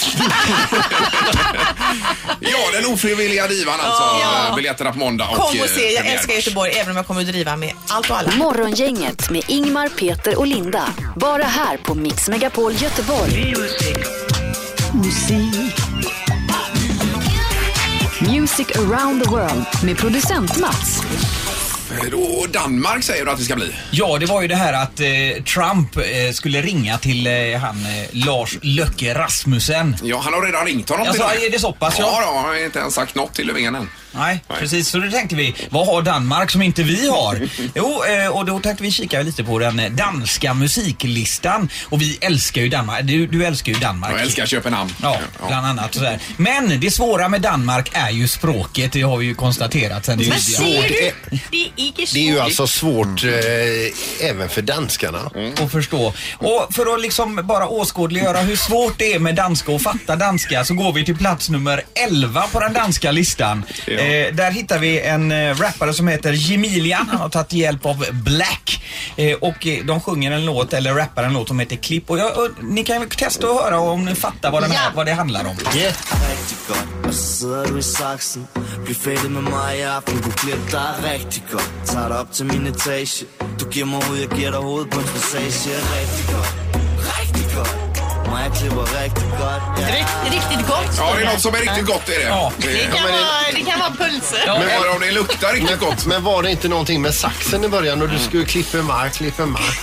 Ja, 2.40 2.58
den 2.72 2.86
ofrivilliga 2.92 3.46
divan 3.48 3.80
alltså. 3.80 4.02
Ja. 4.02 4.48
Eh, 4.48 4.54
Biljetterna 4.56 4.92
på 4.92 4.98
måndag 4.98 5.26
Kom 5.26 5.44
och 5.44 5.54
eh, 5.56 5.62
se, 5.66 5.80
jag 5.92 5.96
premiär 5.96 6.14
älskar. 6.16 6.34
Göteborg 6.34 6.72
även 6.72 6.90
om 6.90 6.96
jag 6.96 7.06
kommer 7.06 7.20
att 7.20 7.26
driva 7.26 7.56
med 7.56 7.72
allt 7.88 8.10
och 8.10 8.18
alla. 8.18 8.30
Morgongänget 8.36 9.30
med 9.30 9.42
Ingmar, 9.48 9.88
Peter 9.88 10.38
och 10.38 10.46
Linda. 10.46 10.88
Bara 11.16 11.42
här 11.44 11.76
på 11.76 11.94
Mix 11.94 12.28
Megapol 12.28 12.72
Göteborg. 12.74 13.54
Music 18.20 18.66
around 18.76 19.22
the 19.24 19.30
world 19.30 19.64
med 19.84 19.96
producent 19.98 20.56
Mats. 20.58 21.02
Då 22.10 22.46
Danmark 22.52 23.04
säger 23.04 23.24
du 23.24 23.30
att 23.30 23.38
det 23.38 23.44
ska 23.44 23.56
bli. 23.56 23.74
Ja, 23.90 24.16
det 24.20 24.26
var 24.26 24.42
ju 24.42 24.48
det 24.48 24.54
här 24.56 24.72
att 24.72 25.00
eh, 25.00 25.42
Trump 25.44 25.96
eh, 25.96 26.32
skulle 26.32 26.62
ringa 26.62 26.98
till 26.98 27.26
eh, 27.26 27.32
han 27.60 27.76
eh, 27.86 28.08
Lars 28.12 28.58
Löcke 28.62 29.14
Rasmussen. 29.14 29.96
Ja, 30.02 30.20
han 30.24 30.34
har 30.34 30.42
redan 30.42 30.66
ringt 30.66 30.88
honom 30.88 31.06
Alltså, 31.08 31.28
till 31.28 31.38
och 31.38 31.44
är 31.44 31.50
det 31.50 31.58
så 31.58 31.72
pass, 31.72 31.94
ja? 31.98 32.04
Ja, 32.22 32.26
då, 32.26 32.36
han 32.38 32.44
har 32.44 32.64
inte 32.64 32.78
ens 32.78 32.94
sagt 32.94 33.14
något 33.14 33.34
till 33.34 33.46
Löfven 33.46 33.74
än. 33.74 33.88
Nej, 34.12 34.44
precis. 34.58 34.88
Så 34.88 34.98
då 34.98 35.10
tänkte 35.10 35.36
vi, 35.36 35.54
vad 35.70 35.86
har 35.86 36.02
Danmark 36.02 36.50
som 36.50 36.62
inte 36.62 36.82
vi 36.82 37.08
har? 37.08 37.48
Jo, 37.74 38.02
eh, 38.04 38.28
och 38.28 38.44
då 38.44 38.60
tänkte 38.60 38.82
vi 38.82 38.90
kika 38.90 39.22
lite 39.22 39.44
på 39.44 39.58
den 39.58 39.78
eh, 39.80 39.90
danska 39.90 40.54
musiklistan. 40.54 41.68
Och 41.84 42.02
vi 42.02 42.18
älskar 42.20 42.62
ju 42.62 42.68
Danmark. 42.68 43.00
Du, 43.06 43.26
du 43.26 43.44
älskar 43.44 43.72
ju 43.72 43.78
Danmark. 43.78 44.12
Jag 44.12 44.20
älskar 44.20 44.46
Köpenhamn. 44.46 44.94
Ja, 45.02 45.18
bland 45.46 45.66
annat. 45.66 45.94
Sådär. 45.94 46.18
Men 46.36 46.80
det 46.80 46.90
svåra 46.90 47.28
med 47.28 47.40
Danmark 47.40 47.90
är 47.92 48.10
ju 48.10 48.28
språket. 48.28 48.92
Det 48.92 49.02
har 49.02 49.16
vi 49.16 49.26
ju 49.26 49.34
konstaterat 49.34 50.04
sen 50.04 50.18
Men 50.18 50.24
tidigare. 50.24 50.40
ser 50.42 50.88
du? 50.88 51.38
Det 51.50 51.56
är 51.64 51.70
icke 51.76 52.04
Det 52.12 52.18
är 52.18 52.24
ju 52.24 52.32
svårt. 52.34 52.44
alltså 52.44 52.66
svårt 52.66 53.24
eh, 53.24 54.28
även 54.30 54.48
för 54.48 54.62
danskarna. 54.62 55.30
att 55.62 55.72
förstå. 55.72 56.14
Och 56.38 56.68
för 56.74 56.94
att 56.94 57.00
liksom 57.02 57.40
bara 57.44 57.68
åskådliggöra 57.68 58.40
hur 58.40 58.56
svårt 58.56 58.98
det 58.98 59.12
är 59.14 59.18
med 59.18 59.34
danska 59.34 59.72
och 59.72 59.82
fatta 59.82 60.16
danska 60.16 60.64
så 60.64 60.74
går 60.74 60.92
vi 60.92 61.04
till 61.04 61.16
plats 61.16 61.48
nummer 61.48 61.82
11 62.08 62.44
på 62.52 62.60
den 62.60 62.72
danska 62.72 63.10
listan. 63.12 63.64
Ja. 63.98 64.04
Eh, 64.28 64.34
där 64.34 64.50
hittar 64.50 64.78
vi 64.78 65.00
en 65.00 65.32
eh, 65.32 65.54
rappare 65.56 65.92
som 65.94 66.08
heter 66.08 66.32
Jemilian. 66.32 67.08
Han 67.08 67.20
har 67.20 67.28
tagit 67.28 67.52
hjälp 67.52 67.86
av 67.86 68.04
Black. 68.12 68.82
Eh, 69.16 69.36
och 69.36 69.66
eh, 69.66 69.84
de 69.84 70.00
sjunger 70.00 70.30
en 70.30 70.44
låt, 70.44 70.72
eller 70.72 70.94
rappar 70.94 71.22
en 71.24 71.32
låt 71.32 71.48
som 71.48 71.58
heter 71.58 71.76
Klipp. 71.76 72.10
Och, 72.10 72.18
jag, 72.18 72.26
och 72.38 72.48
ni 72.62 72.84
kan 72.84 73.00
ju 73.00 73.08
testa 73.08 73.46
att 73.46 73.60
höra 73.62 73.78
om 73.80 74.04
ni 74.04 74.14
fattar 74.14 74.50
vad, 74.50 74.62
den 74.62 74.70
här, 74.70 74.84
Ja. 74.84 74.92
vad 74.96 75.06
det 75.06 75.12
handlar 75.12 75.40
om. 75.40 75.56
Yeah. 75.76 75.94
rigtig 76.30 76.58
godt 76.68 77.06
Og 77.06 77.14
så 77.14 77.22
sidder 77.38 77.66
du 77.66 77.78
i 77.78 77.82
saksen 77.82 78.46
Bliv 78.84 78.94
fældet 78.94 79.30
med 79.30 79.42
mig 79.42 79.78
i 79.78 79.82
aften 79.82 80.16
Du 80.24 80.30
klipper 80.30 80.70
dig 80.70 80.94
rigtig 81.12 81.42
godt 81.52 81.70
Tager 81.86 82.08
dig 82.08 82.18
op 82.18 82.32
til 82.32 82.46
min 82.46 82.66
etage 82.66 83.24
Du 83.60 83.68
giver 83.70 83.86
mig 83.86 84.00
ud, 84.10 84.18
jeg 84.18 84.28
giver 84.28 84.50
dig 84.50 84.60
hovedet 84.60 84.90
på 84.90 84.98
en 85.00 85.06
massage 85.14 85.70
Rigtig 85.70 85.74
godt, 85.74 85.94
rigtig 86.00 86.24
godt 86.34 86.47
Mig 88.38 88.46
jeg 88.46 88.56
klipper 88.58 89.02
rigtig 89.02 89.28
godt 89.30 89.62
ja. 89.80 89.86
Rikt- 89.94 90.32
Riktigt 90.32 90.66
gott. 90.68 90.90
Ja, 90.98 91.14
det 91.16 91.22
är 91.22 91.26
något 91.32 91.40
som 91.40 91.54
är 91.54 91.58
riktigt 91.58 91.86
gott. 91.86 92.08
Är 92.08 92.18
det. 92.18 92.24
Ja. 92.24 92.52
Det, 92.58 92.66
kan, 92.66 92.90
men 92.92 93.02
det- 93.04 93.10
vara, 93.10 93.52
det 93.54 93.60
kan 93.70 93.78
vara 93.80 93.90
pulser. 93.90 94.42
Ja. 94.46 94.58
men 94.58 94.80
bara 94.80 94.90
om 94.92 95.00
det 95.00 95.10
luktar 95.10 95.52
riktigt 95.52 95.78
gott. 95.80 96.06
Men 96.06 96.24
var 96.24 96.42
det 96.42 96.50
inte 96.50 96.68
någonting 96.68 97.02
med 97.02 97.14
saxen 97.14 97.64
i 97.64 97.68
början 97.68 98.02
och 98.02 98.08
du 98.08 98.18
skulle 98.18 98.44
klippa 98.44 98.76
mark, 98.82 99.12
klippa 99.14 99.46
mark? 99.46 99.78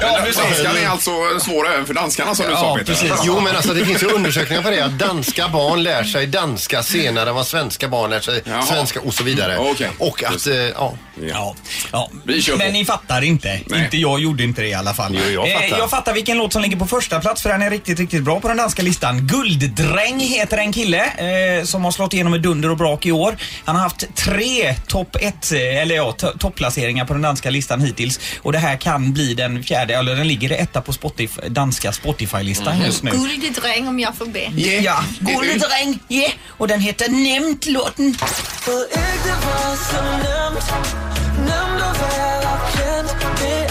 Ja, 0.00 0.18
danskan 0.36 0.76
är 0.76 0.88
alltså 0.88 1.10
svår 1.40 1.68
även 1.72 1.86
för 1.86 1.94
danskarna 1.94 2.34
som 2.34 2.46
du 2.46 2.52
sa 2.52 2.62
Ja, 2.62 2.74
Peter. 2.76 2.92
precis. 2.92 3.12
Jo, 3.24 3.40
men 3.40 3.56
alltså 3.56 3.74
det 3.74 3.84
finns 3.84 4.02
ju 4.02 4.06
undersökningar 4.06 4.62
på 4.62 4.70
det 4.70 4.80
att 4.80 4.98
danska 4.98 5.48
barn 5.48 5.82
lär 5.82 6.04
sig 6.04 6.26
danska 6.26 6.82
senare 6.82 7.28
än 7.28 7.34
vad 7.34 7.46
svenska 7.46 7.88
barn 7.88 8.10
lär 8.10 8.20
sig 8.20 8.42
Jaha. 8.44 8.62
svenska 8.62 9.00
och 9.00 9.14
så 9.14 9.24
vidare. 9.24 9.58
Okej. 9.58 9.90
Och 9.98 10.24
att, 10.24 10.46
eh, 10.46 10.54
ja. 10.56 10.94
Ja, 11.28 11.54
ja. 11.92 12.10
Vi 12.24 12.42
kör 12.42 12.52
på. 12.52 12.58
men 12.58 12.72
ni 12.72 12.84
fattar 12.84 13.22
inte. 13.22 13.60
Nej. 13.66 13.84
Inte 13.84 13.96
jag 13.96 14.20
gjorde 14.20 14.42
inte 14.44 14.62
det 14.62 14.68
i 14.68 14.74
alla 14.74 14.94
fall. 14.94 15.18
Jo, 15.26 15.44
jag 15.44 15.52
fattar. 15.62 15.78
jag 15.78 15.90
fattar 15.90 16.14
vilken 16.14 16.38
låt 16.38 16.52
som 16.52 16.62
ligger 16.62 16.76
på 16.76 16.86
första 16.86 17.20
plats 17.20 17.42
för 17.42 17.48
den 17.50 17.62
är 17.62 17.70
riktigt, 17.70 17.98
riktigt 17.98 18.22
bra 18.22 18.40
på 18.40 18.48
den 18.48 18.56
danska 18.56 18.82
listan. 18.82 19.26
Gulddräng 19.26 20.20
heter 20.20 20.58
en 20.58 20.72
kille 20.72 21.04
eh, 21.04 21.64
som 21.64 21.84
har 21.84 21.90
slått 21.92 22.14
igenom 22.14 22.30
med 22.30 22.40
dunder 22.40 22.70
och 22.70 22.76
brak 22.76 23.06
i 23.06 23.12
år. 23.12 23.36
Han 23.64 23.76
har 23.76 23.82
haft 23.82 24.14
tre 24.16 24.74
topp 24.74 25.16
ett, 25.20 25.52
eh, 25.52 25.58
eller 25.82 25.94
ja, 25.94 26.14
to- 26.18 26.38
topplaceringar 26.38 27.04
på 27.04 27.12
den 27.12 27.22
danska 27.22 27.50
listan 27.50 27.80
hittills. 27.80 28.20
Och 28.42 28.52
det 28.52 28.58
här 28.58 28.76
kan 28.76 29.12
bli 29.12 29.34
den 29.34 29.62
fjärde, 29.64 29.94
eller 29.96 30.16
den 30.16 30.28
ligger 30.28 30.50
etta 30.50 30.80
på 30.80 30.92
Spotify, 30.92 31.40
danska 31.48 31.92
Spotify-listan 31.92 32.80
just 32.86 33.02
nu. 33.02 33.10
Guldig 33.10 33.54
dräng 33.54 33.88
om 33.88 34.00
jag 34.00 34.16
får 34.16 34.26
be. 34.26 34.38
Yeah. 34.56 34.84
Ja, 34.84 35.04
Gulddräng, 35.20 35.98
yeah. 36.08 36.32
Och 36.48 36.68
den 36.68 36.80
heter 36.80 37.08
Nämnt 37.08 37.66
låten. 37.66 38.16
Var 38.70 39.76
så 39.76 40.02
Det 43.40 43.66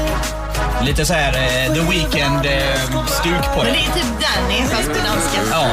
det 0.00 0.86
Lite 0.86 1.06
så 1.06 1.14
här 1.14 1.32
eh, 1.32 1.74
The 1.74 1.80
Weeknd-stuk 1.80 3.54
på 3.54 3.62
Men 3.62 3.66
det. 3.66 3.72
det 3.72 3.78
är 3.78 3.94
typ 3.94 4.04
Danny 4.20 4.62
fast 4.68 4.88
på 4.88 4.94
danska. 4.94 5.40
Ja. 5.50 5.66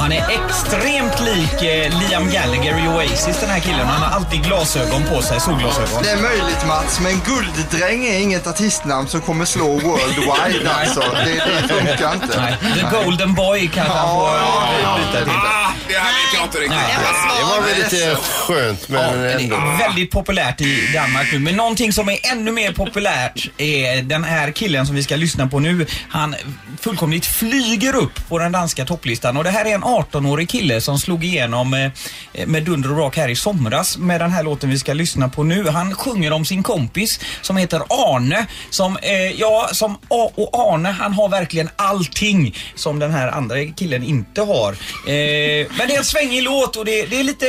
Han 0.00 0.12
är 0.12 0.24
extremt 0.30 1.20
lik 1.20 1.62
eh, 1.62 2.00
Liam 2.00 2.30
Gallagher 2.30 2.84
i 2.84 2.88
Oasis 2.88 3.40
den 3.40 3.50
här 3.50 3.60
killen. 3.60 3.86
Han 3.86 4.02
har 4.02 4.16
alltid 4.16 4.44
glasögon 4.44 5.02
på 5.04 5.22
sig, 5.22 5.40
solglasögon. 5.40 6.02
Det 6.02 6.10
är 6.10 6.22
möjligt 6.22 6.66
Mats, 6.66 7.00
men 7.00 7.20
Gulddräng 7.26 8.04
är 8.06 8.18
inget 8.18 8.46
artistnamn 8.46 9.08
som 9.08 9.20
kommer 9.20 9.44
slå 9.44 9.66
worldwide 9.66 10.70
alltså. 10.80 11.00
Det, 11.00 11.32
det 11.34 11.68
funkar 11.74 12.14
inte. 12.14 12.40
Nej, 12.40 12.54
The 12.74 12.96
Golden 13.04 13.34
Boy 13.34 13.70
kanske 13.74 13.92
han 13.94 14.16
får 14.16 14.28
eh, 14.28 14.96
byta 14.96 15.24
till. 15.24 15.32
Ah, 15.32 15.72
det 15.88 15.94
här 15.94 16.12
vet 16.12 16.34
jag 16.34 16.44
inte 16.44 16.58
riktigt. 16.58 16.70
Nej. 16.70 16.96
Det 17.38 17.44
var 17.44 17.60
väl 17.66 17.76
lite 17.82 18.16
skönt 18.22 18.88
men 18.88 19.22
Det 19.22 19.32
ändå. 19.32 19.56
är 19.56 19.78
väldigt 19.78 20.10
populärt 20.10 20.60
i 20.60 20.92
Danmark 20.94 21.32
nu. 21.32 21.38
Men 21.38 21.56
någonting 21.56 21.92
som 21.92 22.08
är 22.08 22.18
ännu 22.32 22.52
mer 22.52 22.72
populärt 22.72 23.48
är 23.58 24.02
den 24.02 24.24
här 24.24 24.50
killen 24.52 24.86
som 24.86 24.94
vi 24.96 25.02
ska 25.02 25.16
lyssna 25.16 25.46
på 25.46 25.58
nu. 25.58 25.86
Han 26.08 26.34
fullkomligt 26.80 27.26
flyger 27.26 27.96
upp 27.96 28.28
på 28.28 28.38
den 28.38 28.52
danska 28.52 28.84
topplistan. 28.84 29.36
Och 29.36 29.44
det 29.44 29.50
här 29.50 29.64
är 29.64 29.74
en 29.74 29.82
18-årig 29.90 30.48
kille 30.48 30.80
som 30.80 30.98
slog 30.98 31.24
igenom 31.24 31.74
eh, 31.74 32.46
med 32.46 32.62
dunder 32.62 32.90
och 32.90 32.96
brak 32.96 33.16
här 33.16 33.28
i 33.28 33.36
somras 33.36 33.98
med 33.98 34.20
den 34.20 34.30
här 34.30 34.42
låten 34.42 34.70
vi 34.70 34.78
ska 34.78 34.92
lyssna 34.92 35.28
på 35.28 35.42
nu. 35.42 35.68
Han 35.68 35.94
sjunger 35.94 36.32
om 36.32 36.44
sin 36.44 36.62
kompis 36.62 37.20
som 37.42 37.56
heter 37.56 37.82
Arne. 37.88 38.46
Som, 38.70 38.96
eh, 38.96 39.40
ja, 39.40 39.68
som 39.72 39.94
A 39.94 40.30
och 40.34 40.72
Arne, 40.72 40.88
han 40.88 41.12
har 41.12 41.28
verkligen 41.28 41.70
allting 41.76 42.56
som 42.74 42.98
den 42.98 43.10
här 43.10 43.28
andra 43.28 43.64
killen 43.64 44.02
inte 44.02 44.40
har. 44.40 44.72
Eh, 44.72 45.66
men 45.78 45.88
det 45.88 45.94
är 45.94 45.98
en 45.98 46.04
svängig 46.04 46.42
låt 46.42 46.76
och 46.76 46.84
det, 46.84 47.06
det 47.06 47.20
är 47.20 47.24
lite 47.24 47.46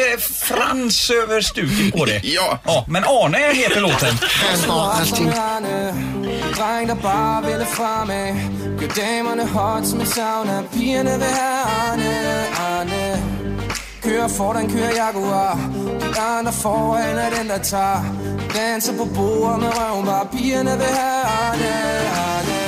frans 0.47 1.09
över 1.09 1.41
stuket 1.41 1.93
på 1.93 2.05
det. 2.05 2.21
Ja. 2.31 2.59
ja. 2.65 2.85
Men 2.87 3.03
Arne 3.03 3.53
heter 3.53 3.81
låten. 3.81 4.17
Han 4.21 4.69
har 4.69 4.91
allting. 4.93 5.31
Dreng, 6.57 6.87
der 6.89 6.95
bare 6.95 7.43
ville 7.43 7.65
fremad. 7.65 8.31
Gør 8.79 8.87
damerne 8.87 9.47
hot 9.47 9.87
som 9.87 9.99
en 9.99 10.05
sauna 10.05 10.63
Pigerne 10.73 11.13
vil 11.23 11.33
have 11.41 11.63
Arne, 11.81 12.13
Arne. 12.67 13.03
Kører 14.03 14.27
foran, 14.27 14.69
kører 14.69 14.93
Jaguar. 14.95 15.59
De 16.15 16.19
andre 16.19 16.51
foran 16.51 17.17
er 17.17 17.29
den, 17.37 17.47
der 17.49 17.57
tager. 17.57 18.03
Danser 18.55 18.93
på 18.97 19.05
bordet 19.15 19.59
med 19.59 19.71
røven 19.79 20.05
bare 20.05 20.27
Pigerne 20.31 20.73
vil 20.81 20.93
have 21.01 21.25
Arne, 21.41 21.73
Arne. 22.27 22.61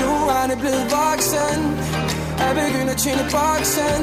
Nu 0.00 0.10
er 0.28 0.40
han 0.48 0.58
blevet 0.58 0.84
voksen. 0.98 1.58
Er 2.38 2.54
begyndt 2.54 2.90
at 2.90 2.96
tjene 2.96 3.22
boksen. 3.36 4.02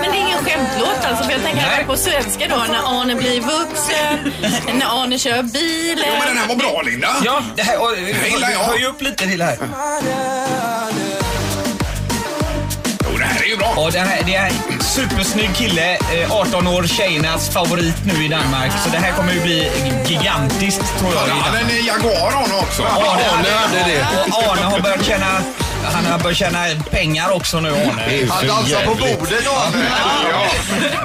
Men 0.00 0.10
det 0.12 0.18
är 0.18 0.20
ingen 0.20 0.38
Arne, 0.38 0.50
skämtlåt 0.50 1.04
alltså, 1.08 1.24
för 1.24 1.32
jag 1.32 1.42
tänker 1.42 1.84
på 1.86 1.96
svenska 1.96 2.48
då, 2.48 2.56
när 2.56 3.00
Arne 3.00 3.14
blir 3.14 3.40
vuxen, 3.40 4.32
när 4.78 5.02
Arne 5.02 5.18
kör 5.18 5.42
bilen. 5.42 6.04
Jo, 6.08 6.14
men 6.18 6.28
den 6.28 6.36
här 6.36 6.48
var 6.48 6.56
bra 6.56 6.82
Linda. 6.82 7.08
Ja, 7.24 7.42
det 7.56 7.62
här, 7.62 7.82
och, 7.82 7.96
gillar 8.30 8.50
jag. 8.50 8.58
höj 8.58 8.84
upp 8.84 9.02
lite 9.02 9.26
till 9.26 9.42
här. 9.42 9.52
Arne, 9.52 9.66
Arne 9.76 11.04
Jo, 13.10 13.18
det 13.18 13.24
här 13.24 13.42
är 13.42 13.46
ju 13.48 13.56
bra. 13.56 13.74
Och 13.76 13.92
det, 13.92 13.98
här, 13.98 14.22
det 14.26 14.34
är 14.34 14.46
en 14.46 14.80
supersnygg 14.80 15.54
kille, 15.56 15.94
eh, 15.94 16.32
18 16.32 16.66
år, 16.66 16.82
tjejernas 16.86 17.50
favorit 17.50 17.96
nu 18.04 18.24
i 18.24 18.28
Danmark. 18.28 18.72
Så 18.84 18.90
det 18.90 18.98
här 18.98 19.12
kommer 19.12 19.32
ju 19.32 19.40
bli 19.40 19.70
gigantiskt 20.06 20.98
tror 20.98 21.14
jag. 21.14 21.26
i 21.26 21.30
Han 21.30 21.40
hade 21.40 21.58
Danmark. 21.58 21.78
en 21.78 21.86
Jaguar 21.86 22.30
han 22.30 22.58
också. 22.58 22.82
Arne 22.82 23.28
Arne 23.32 23.48
hade 23.50 23.90
det. 23.92 24.06
Och 24.32 24.52
Arne 24.52 24.62
har 24.62 24.80
börjat 24.80 25.04
tjäna, 25.04 25.40
han 25.84 26.06
har 26.06 26.18
börjat 26.18 26.38
tjäna 26.38 26.64
pengar 26.90 27.30
också 27.30 27.60
nu 27.60 27.68
Arne. 27.68 28.26
Han 28.28 28.46
dansar 28.46 28.84
på 28.84 28.94
bordet 28.94 29.46
Arne. 29.48 29.90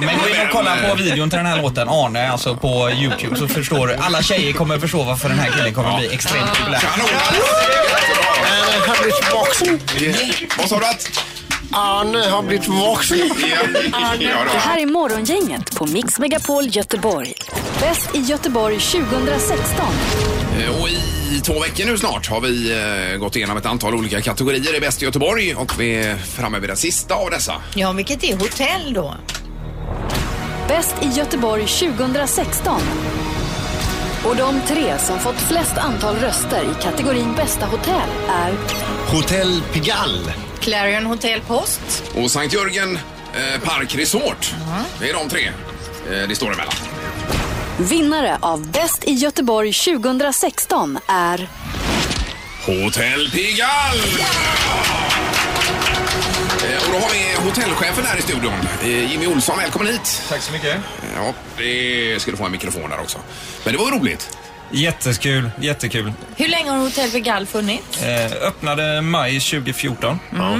Men 0.00 0.18
gå 0.18 0.28
in 0.28 0.40
och 0.46 0.52
kolla 0.52 0.76
på 0.88 0.94
videon 0.94 1.30
till 1.30 1.36
den 1.36 1.46
här 1.46 1.62
låten, 1.62 1.88
Arne, 1.88 2.28
alltså 2.30 2.56
på 2.56 2.90
Youtube, 2.90 3.36
så 3.36 3.48
förstår 3.48 3.86
du. 3.86 3.94
Alla 3.94 4.22
tjejer 4.22 4.52
kommer 4.52 4.78
förstå 4.78 5.02
varför 5.02 5.28
den 5.28 5.38
här 5.38 5.50
killen 5.50 5.74
kommer 5.74 5.98
bli 5.98 6.14
extremt 6.14 6.58
populär. 6.58 6.80
Han 6.80 7.00
har 8.88 9.02
blivit 9.02 9.32
vuxen. 9.32 9.80
Vad 10.58 10.68
sa 10.68 10.78
du 10.78 10.86
att? 10.86 11.10
Arne 11.72 12.28
har 12.28 12.42
blivit 12.42 12.68
vuxen. 12.68 13.18
Det 14.52 14.58
här 14.58 14.78
är 14.78 14.86
Morgongänget 14.86 15.76
på 15.76 15.86
Mix 15.86 16.18
Megapol 16.18 16.64
Göteborg. 16.68 17.32
Bäst 17.80 18.14
i 18.14 18.18
Göteborg 18.18 18.80
2016. 18.80 19.86
Eh, 20.60 20.80
Och 20.82 20.88
i 21.32 21.40
två 21.44 21.60
veckor 21.60 21.84
nu 21.84 21.98
snart 21.98 22.26
har 22.28 22.40
vi 22.40 22.72
eh, 23.12 23.18
gått 23.18 23.36
igenom 23.36 23.56
ett 23.56 23.66
antal 23.66 23.94
olika 23.94 24.20
kategorier 24.22 24.76
i 24.76 24.80
Bäst 24.80 25.02
i 25.02 25.04
Göteborg 25.04 25.54
och 25.54 25.80
vi 25.80 25.94
är 25.94 26.16
framme 26.16 26.58
vid 26.58 26.70
den 26.70 26.76
sista 26.76 27.14
av 27.14 27.30
dessa. 27.30 27.54
Ja, 27.74 27.92
vilket 27.92 28.24
är 28.24 28.36
hotell 28.36 28.92
då? 28.94 29.14
Bäst 30.68 30.94
i 31.02 31.06
Göteborg 31.18 31.66
2016. 31.66 32.80
Och 34.24 34.36
de 34.36 34.60
tre 34.68 34.98
som 34.98 35.18
fått 35.18 35.40
flest 35.40 35.78
antal 35.78 36.16
röster 36.16 36.62
i 36.62 36.82
kategorin 36.82 37.34
bästa 37.36 37.66
hotell 37.66 38.08
är 38.30 38.52
Hotell 39.16 39.62
Pigalle. 39.72 40.32
Clarion 40.60 41.06
Hotel 41.06 41.40
Post. 41.40 42.04
Och 42.14 42.30
Sankt 42.30 42.54
Jörgen 42.54 42.98
eh, 43.34 43.60
Park 43.60 43.94
Resort. 43.94 44.54
Det 45.00 45.10
är 45.10 45.14
de 45.14 45.28
tre 45.28 45.46
eh, 45.46 46.28
det 46.28 46.34
står 46.36 46.46
emellan. 46.52 46.74
Vinnare 47.78 48.38
av 48.40 48.70
Bäst 48.70 49.04
i 49.08 49.12
Göteborg 49.12 49.72
2016 49.72 50.98
är 51.08 51.48
Hotell 52.66 53.30
Pigalle! 53.30 54.02
Eh, 56.64 56.86
Och 56.86 56.92
då 56.92 56.98
har 56.98 57.10
vi 57.12 57.48
hotellchefen 57.48 58.04
här 58.06 58.18
i 58.18 58.22
studion. 58.22 58.52
Eh, 58.82 59.12
Jimmy 59.12 59.26
Olsson, 59.26 59.56
välkommen 59.58 59.92
hit. 59.92 60.22
Tack 60.28 60.40
så 60.42 60.52
mycket. 60.52 60.76
Ja, 61.16 61.32
det 61.58 62.22
skulle 62.22 62.36
få 62.36 62.44
en 62.44 62.52
mikrofon 62.52 62.90
där 62.90 63.00
också. 63.00 63.18
Men 63.64 63.72
det 63.72 63.78
var 63.78 63.90
roligt. 63.90 64.38
Jättekul, 64.70 65.50
jättekul. 65.60 66.12
Hur 66.36 66.48
länge 66.48 66.70
har 66.70 66.78
Hotell 66.78 67.10
Vegal 67.10 67.46
funnits? 67.46 68.02
Eh, 68.02 68.32
öppnade 68.48 69.00
maj 69.00 69.40
2014. 69.40 70.18
Ja. 70.38 70.56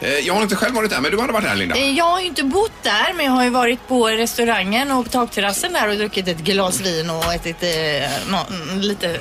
Eh, 0.00 0.10
Jag 0.18 0.34
har 0.34 0.42
inte 0.42 0.56
själv 0.56 0.74
varit 0.74 0.90
där, 0.90 1.00
men 1.00 1.10
du 1.10 1.20
hade 1.20 1.32
varit 1.32 1.44
där 1.44 1.54
Linda. 1.54 1.76
Eh, 1.76 1.90
Jag 1.90 2.04
har 2.04 2.20
ju 2.20 2.26
inte 2.26 2.42
bott 2.42 2.72
där 2.82 3.12
men 3.16 3.26
jag 3.26 3.32
har 3.32 3.44
ju 3.44 3.50
varit 3.50 3.88
på 3.88 4.08
restaurangen 4.08 4.90
och 4.90 5.04
på 5.04 5.10
takterrassen 5.10 5.72
där 5.72 5.88
och 5.88 5.96
druckit 5.96 6.28
ett 6.28 6.38
glas 6.38 6.80
vin 6.80 7.10
och 7.10 7.34
ätit 7.34 7.62
eh, 7.62 8.10
nå, 8.30 8.46
lite, 8.80 9.20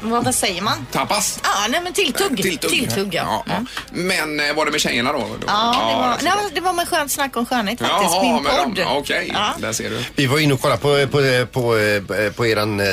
vad, 0.00 0.24
vad 0.24 0.34
säger 0.34 0.62
man? 0.62 0.86
Tapas? 0.92 1.40
Ja, 1.42 1.50
nej 1.68 1.80
men 1.84 1.92
tilltugg. 1.92 2.42
Tilltugg. 2.42 3.14
ja. 3.14 3.44
Ja, 3.46 3.54
ja. 3.54 3.64
Men 3.92 4.40
eh, 4.40 4.54
var 4.54 4.64
det 4.64 4.70
med 4.70 4.80
tjejerna 4.80 5.12
då? 5.12 5.18
Ja, 5.46 5.76
det 5.90 6.00
var, 6.00 6.16
nej, 6.22 6.42
men 6.44 6.54
det 6.54 6.60
var 6.60 6.72
med 6.72 6.88
skönt 6.88 7.12
snack 7.12 7.36
om 7.36 7.46
skönhet 7.46 7.78
faktiskt, 7.78 8.02
Jaha, 8.14 8.22
min 8.22 8.74
podd. 8.74 8.86
Okej, 8.98 9.30
Ja. 9.34 9.54
där 9.58 9.72
ser 9.72 9.90
du. 9.90 10.04
Vi 10.14 10.26
var 10.26 10.38
inne 10.38 10.54
och 10.54 10.60
kollade 10.60 10.80
på, 10.80 11.06
på, 11.06 11.46
på, 11.52 11.60
på, 12.06 12.30
på 12.36 12.46
eran 12.46 12.80
eh, 12.80 12.86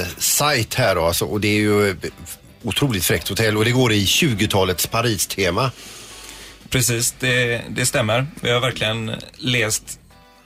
sajt 0.58 0.74
här 0.74 0.96
då, 0.96 1.06
alltså, 1.06 1.26
och 1.26 1.41
det 1.41 1.48
är 1.48 1.60
ju 1.60 1.89
eh, 1.89 1.96
otroligt 2.63 3.06
fräckt 3.06 3.30
hotell 3.30 3.58
och 3.58 3.65
det 3.65 3.72
går 3.72 3.93
i 3.93 4.06
20-talets 4.06 4.88
Paris-tema. 4.88 5.72
Precis, 6.70 7.15
det, 7.20 7.62
det 7.70 7.86
stämmer. 7.86 8.28
Vi 8.41 8.52
har 8.52 8.60
verkligen 8.60 9.12
läst, 9.38 10.00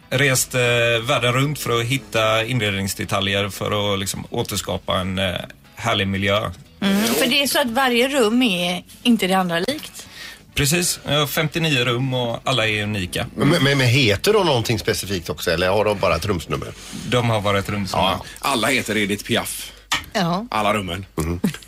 rest 0.10 0.56
eh, 0.56 0.62
världen 1.08 1.34
runt 1.34 1.60
för 1.60 1.80
att 1.80 1.86
hitta 1.86 2.46
inredningsdetaljer 2.46 3.50
för 3.50 3.94
att 3.94 4.00
liksom, 4.00 4.26
återskapa 4.30 4.98
en 5.00 5.20
eh, 5.20 5.36
härlig 5.76 6.08
miljö. 6.08 6.52
Mm, 6.82 7.04
för 7.04 7.28
det 7.28 7.44
är 7.44 7.48
så 7.48 7.60
att 7.60 7.70
varje 7.70 8.08
rum 8.08 8.42
är 8.42 8.84
inte 9.04 9.28
det 9.28 9.34
andra 9.34 9.60
likt. 9.60 10.08
Precis, 10.54 11.00
jag 11.06 11.20
har 11.20 11.28
59 11.28 11.86
rum 11.86 12.14
och 12.14 12.40
alla 12.44 12.68
är 12.68 12.84
unika. 12.84 13.26
Men, 13.36 13.50
men, 13.50 13.78
men 13.78 13.88
heter 13.88 14.34
de 14.34 14.46
någonting 14.46 14.80
specifikt 14.80 15.30
också 15.30 15.52
eller 15.52 15.70
har 15.70 15.86
de 15.86 16.00
bara 16.00 16.16
ett 16.16 16.26
rumsnummer? 16.26 16.68
De 17.10 17.30
har 17.30 17.42
bara 17.42 17.60
ett 17.60 17.70
rumsnummer. 17.70 18.08
Ja. 18.08 18.26
Alla 18.40 18.68
heter 18.68 18.98
Edith 18.98 19.26
Piaf. 19.26 19.72
Ja. 20.14 20.46
Alla 20.52 20.74
rummen. 20.74 21.06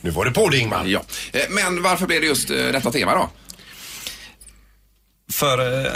Nu 0.02 0.10
var 0.12 0.26
det 0.26 0.32
på 0.32 0.50
det 0.50 0.58
Ingmar. 0.58 0.86
Ja. 0.86 1.02
Eh, 1.34 1.42
Men 1.50 1.82
varför 1.84 2.08
blev 2.08 2.22
det 2.22 2.28
just 2.28 2.50
eh, 2.50 2.56
detta 2.58 2.92
tema 2.92 3.16
då? 3.16 3.30
För 5.32 5.86
eh, 5.86 5.92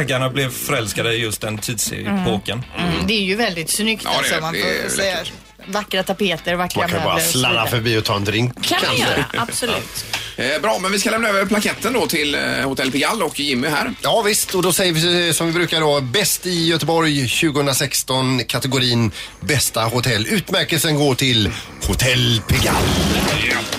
ägarna 0.00 0.30
blev 0.30 0.50
förälskade 0.50 1.14
i 1.14 1.16
just 1.20 1.40
den 1.40 1.58
tidsepoken. 1.58 2.62
Mm, 2.78 3.06
det 3.06 3.14
är 3.14 3.22
ju 3.24 3.34
väldigt 3.36 3.70
snyggt 3.70 4.02
Ja, 4.04 4.10
alltså, 4.18 4.34
det. 4.34 4.40
man 4.40 4.54
får 4.54 4.88
säga. 4.88 5.18
Vackra 5.68 6.02
tapeter, 6.02 6.54
vackra 6.54 6.80
Man 6.80 6.90
kan 6.90 7.02
bara 7.04 7.14
möbler 7.14 7.30
slanna 7.30 7.52
vidare. 7.54 7.68
förbi 7.70 7.98
och 7.98 8.04
ta 8.04 8.16
en 8.16 8.24
drink. 8.24 8.64
Kan 8.66 8.78
man 8.86 8.96
kanske. 8.96 9.14
göra, 9.16 9.24
absolut. 9.38 10.04
Eh, 10.36 10.60
Bra, 10.62 10.78
men 10.78 10.92
vi 10.92 10.98
ska 10.98 11.10
lämna 11.10 11.28
över 11.28 11.46
plaketten 11.46 11.92
då 11.92 12.06
till 12.06 12.34
eh, 12.34 12.40
Hotell 12.64 12.90
Pigalle 12.92 13.24
och 13.24 13.40
Jimmy 13.40 13.68
här. 13.68 13.94
Ja 14.02 14.22
visst, 14.22 14.54
och 14.54 14.62
då 14.62 14.72
säger 14.72 14.92
vi 14.92 15.26
eh, 15.26 15.32
som 15.32 15.46
vi 15.46 15.52
brukar 15.52 15.80
då, 15.80 16.00
bäst 16.00 16.46
i 16.46 16.66
Göteborg 16.66 17.28
2016, 17.28 18.44
kategorin 18.44 19.10
bästa 19.40 19.80
hotell. 19.84 20.26
Utmärkelsen 20.26 20.94
går 20.96 21.14
till 21.14 21.50
Hotell 21.86 22.42
Pigalle. 22.48 22.86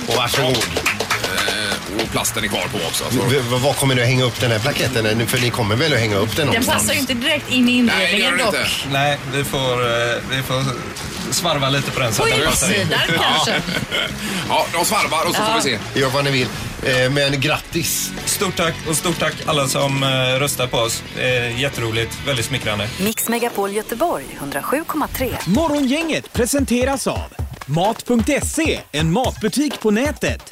Och 0.08 0.16
varsågod. 0.16 0.97
Och 2.08 2.12
plasten 2.12 2.44
är 2.44 2.48
kvar 2.48 2.68
på 2.72 2.78
också. 2.88 3.04
Så. 3.12 3.22
V- 3.26 3.40
v- 3.50 3.58
Var 3.58 3.74
kommer 3.74 4.02
att 4.02 4.08
hänga 4.08 4.24
upp 4.24 4.40
den 4.40 4.52
här 4.52 4.60
plaketten? 4.60 5.28
För 5.28 5.38
ni 5.42 5.50
kommer 5.50 5.76
väl 5.76 5.94
att 5.94 6.00
hänga 6.00 6.16
upp 6.16 6.30
den 6.30 6.36
Den 6.36 6.46
någonstans? 6.48 6.82
passar 6.82 6.94
ju 6.94 7.00
inte 7.00 7.14
direkt 7.14 7.52
in 7.52 7.70
i 7.70 7.72
inredningen 7.72 8.38
dock. 8.38 8.56
Nej, 8.92 9.18
vi 9.34 9.44
får, 9.44 9.82
eh, 9.86 10.16
vi 10.32 10.42
får 10.44 10.64
svarva 11.34 11.70
lite 11.70 11.92
på 11.92 12.00
den. 12.00 12.14
På 12.14 12.26
den 12.26 12.34
in. 12.42 12.48
insidan 12.48 13.00
kanske. 13.20 13.54
Ja, 14.50 14.66
de 14.74 14.86
svarvar 14.86 15.26
och 15.30 15.36
så 15.36 15.42
får 15.42 15.56
vi 15.56 15.62
se. 15.94 16.00
Gör 16.00 16.10
vad 16.10 16.24
ni 16.24 16.32
vill. 16.32 16.48
Eh, 16.86 17.10
Men 17.10 17.42
grattis! 17.42 18.12
Stort 18.26 18.56
tack 18.56 18.74
och 18.90 18.96
stort 18.98 19.20
tack 19.20 19.34
alla 19.46 19.68
som 19.68 20.04
eh, 20.04 20.10
röstar 20.40 20.68
på 20.68 20.78
oss. 20.78 21.04
Eh, 21.18 21.60
jätteroligt, 21.62 22.18
väldigt 22.28 22.46
smickrande. 22.46 22.88
Mix 23.00 23.30
Megapol 23.30 23.72
Göteborg 23.74 24.26
107,3. 24.54 25.36
Morgongänget 25.46 26.34
presenteras 26.34 27.08
av 27.08 27.24
Mat.se, 27.66 28.80
en 28.92 29.12
matbutik 29.12 29.80
på 29.80 29.92
nätet. 29.92 30.52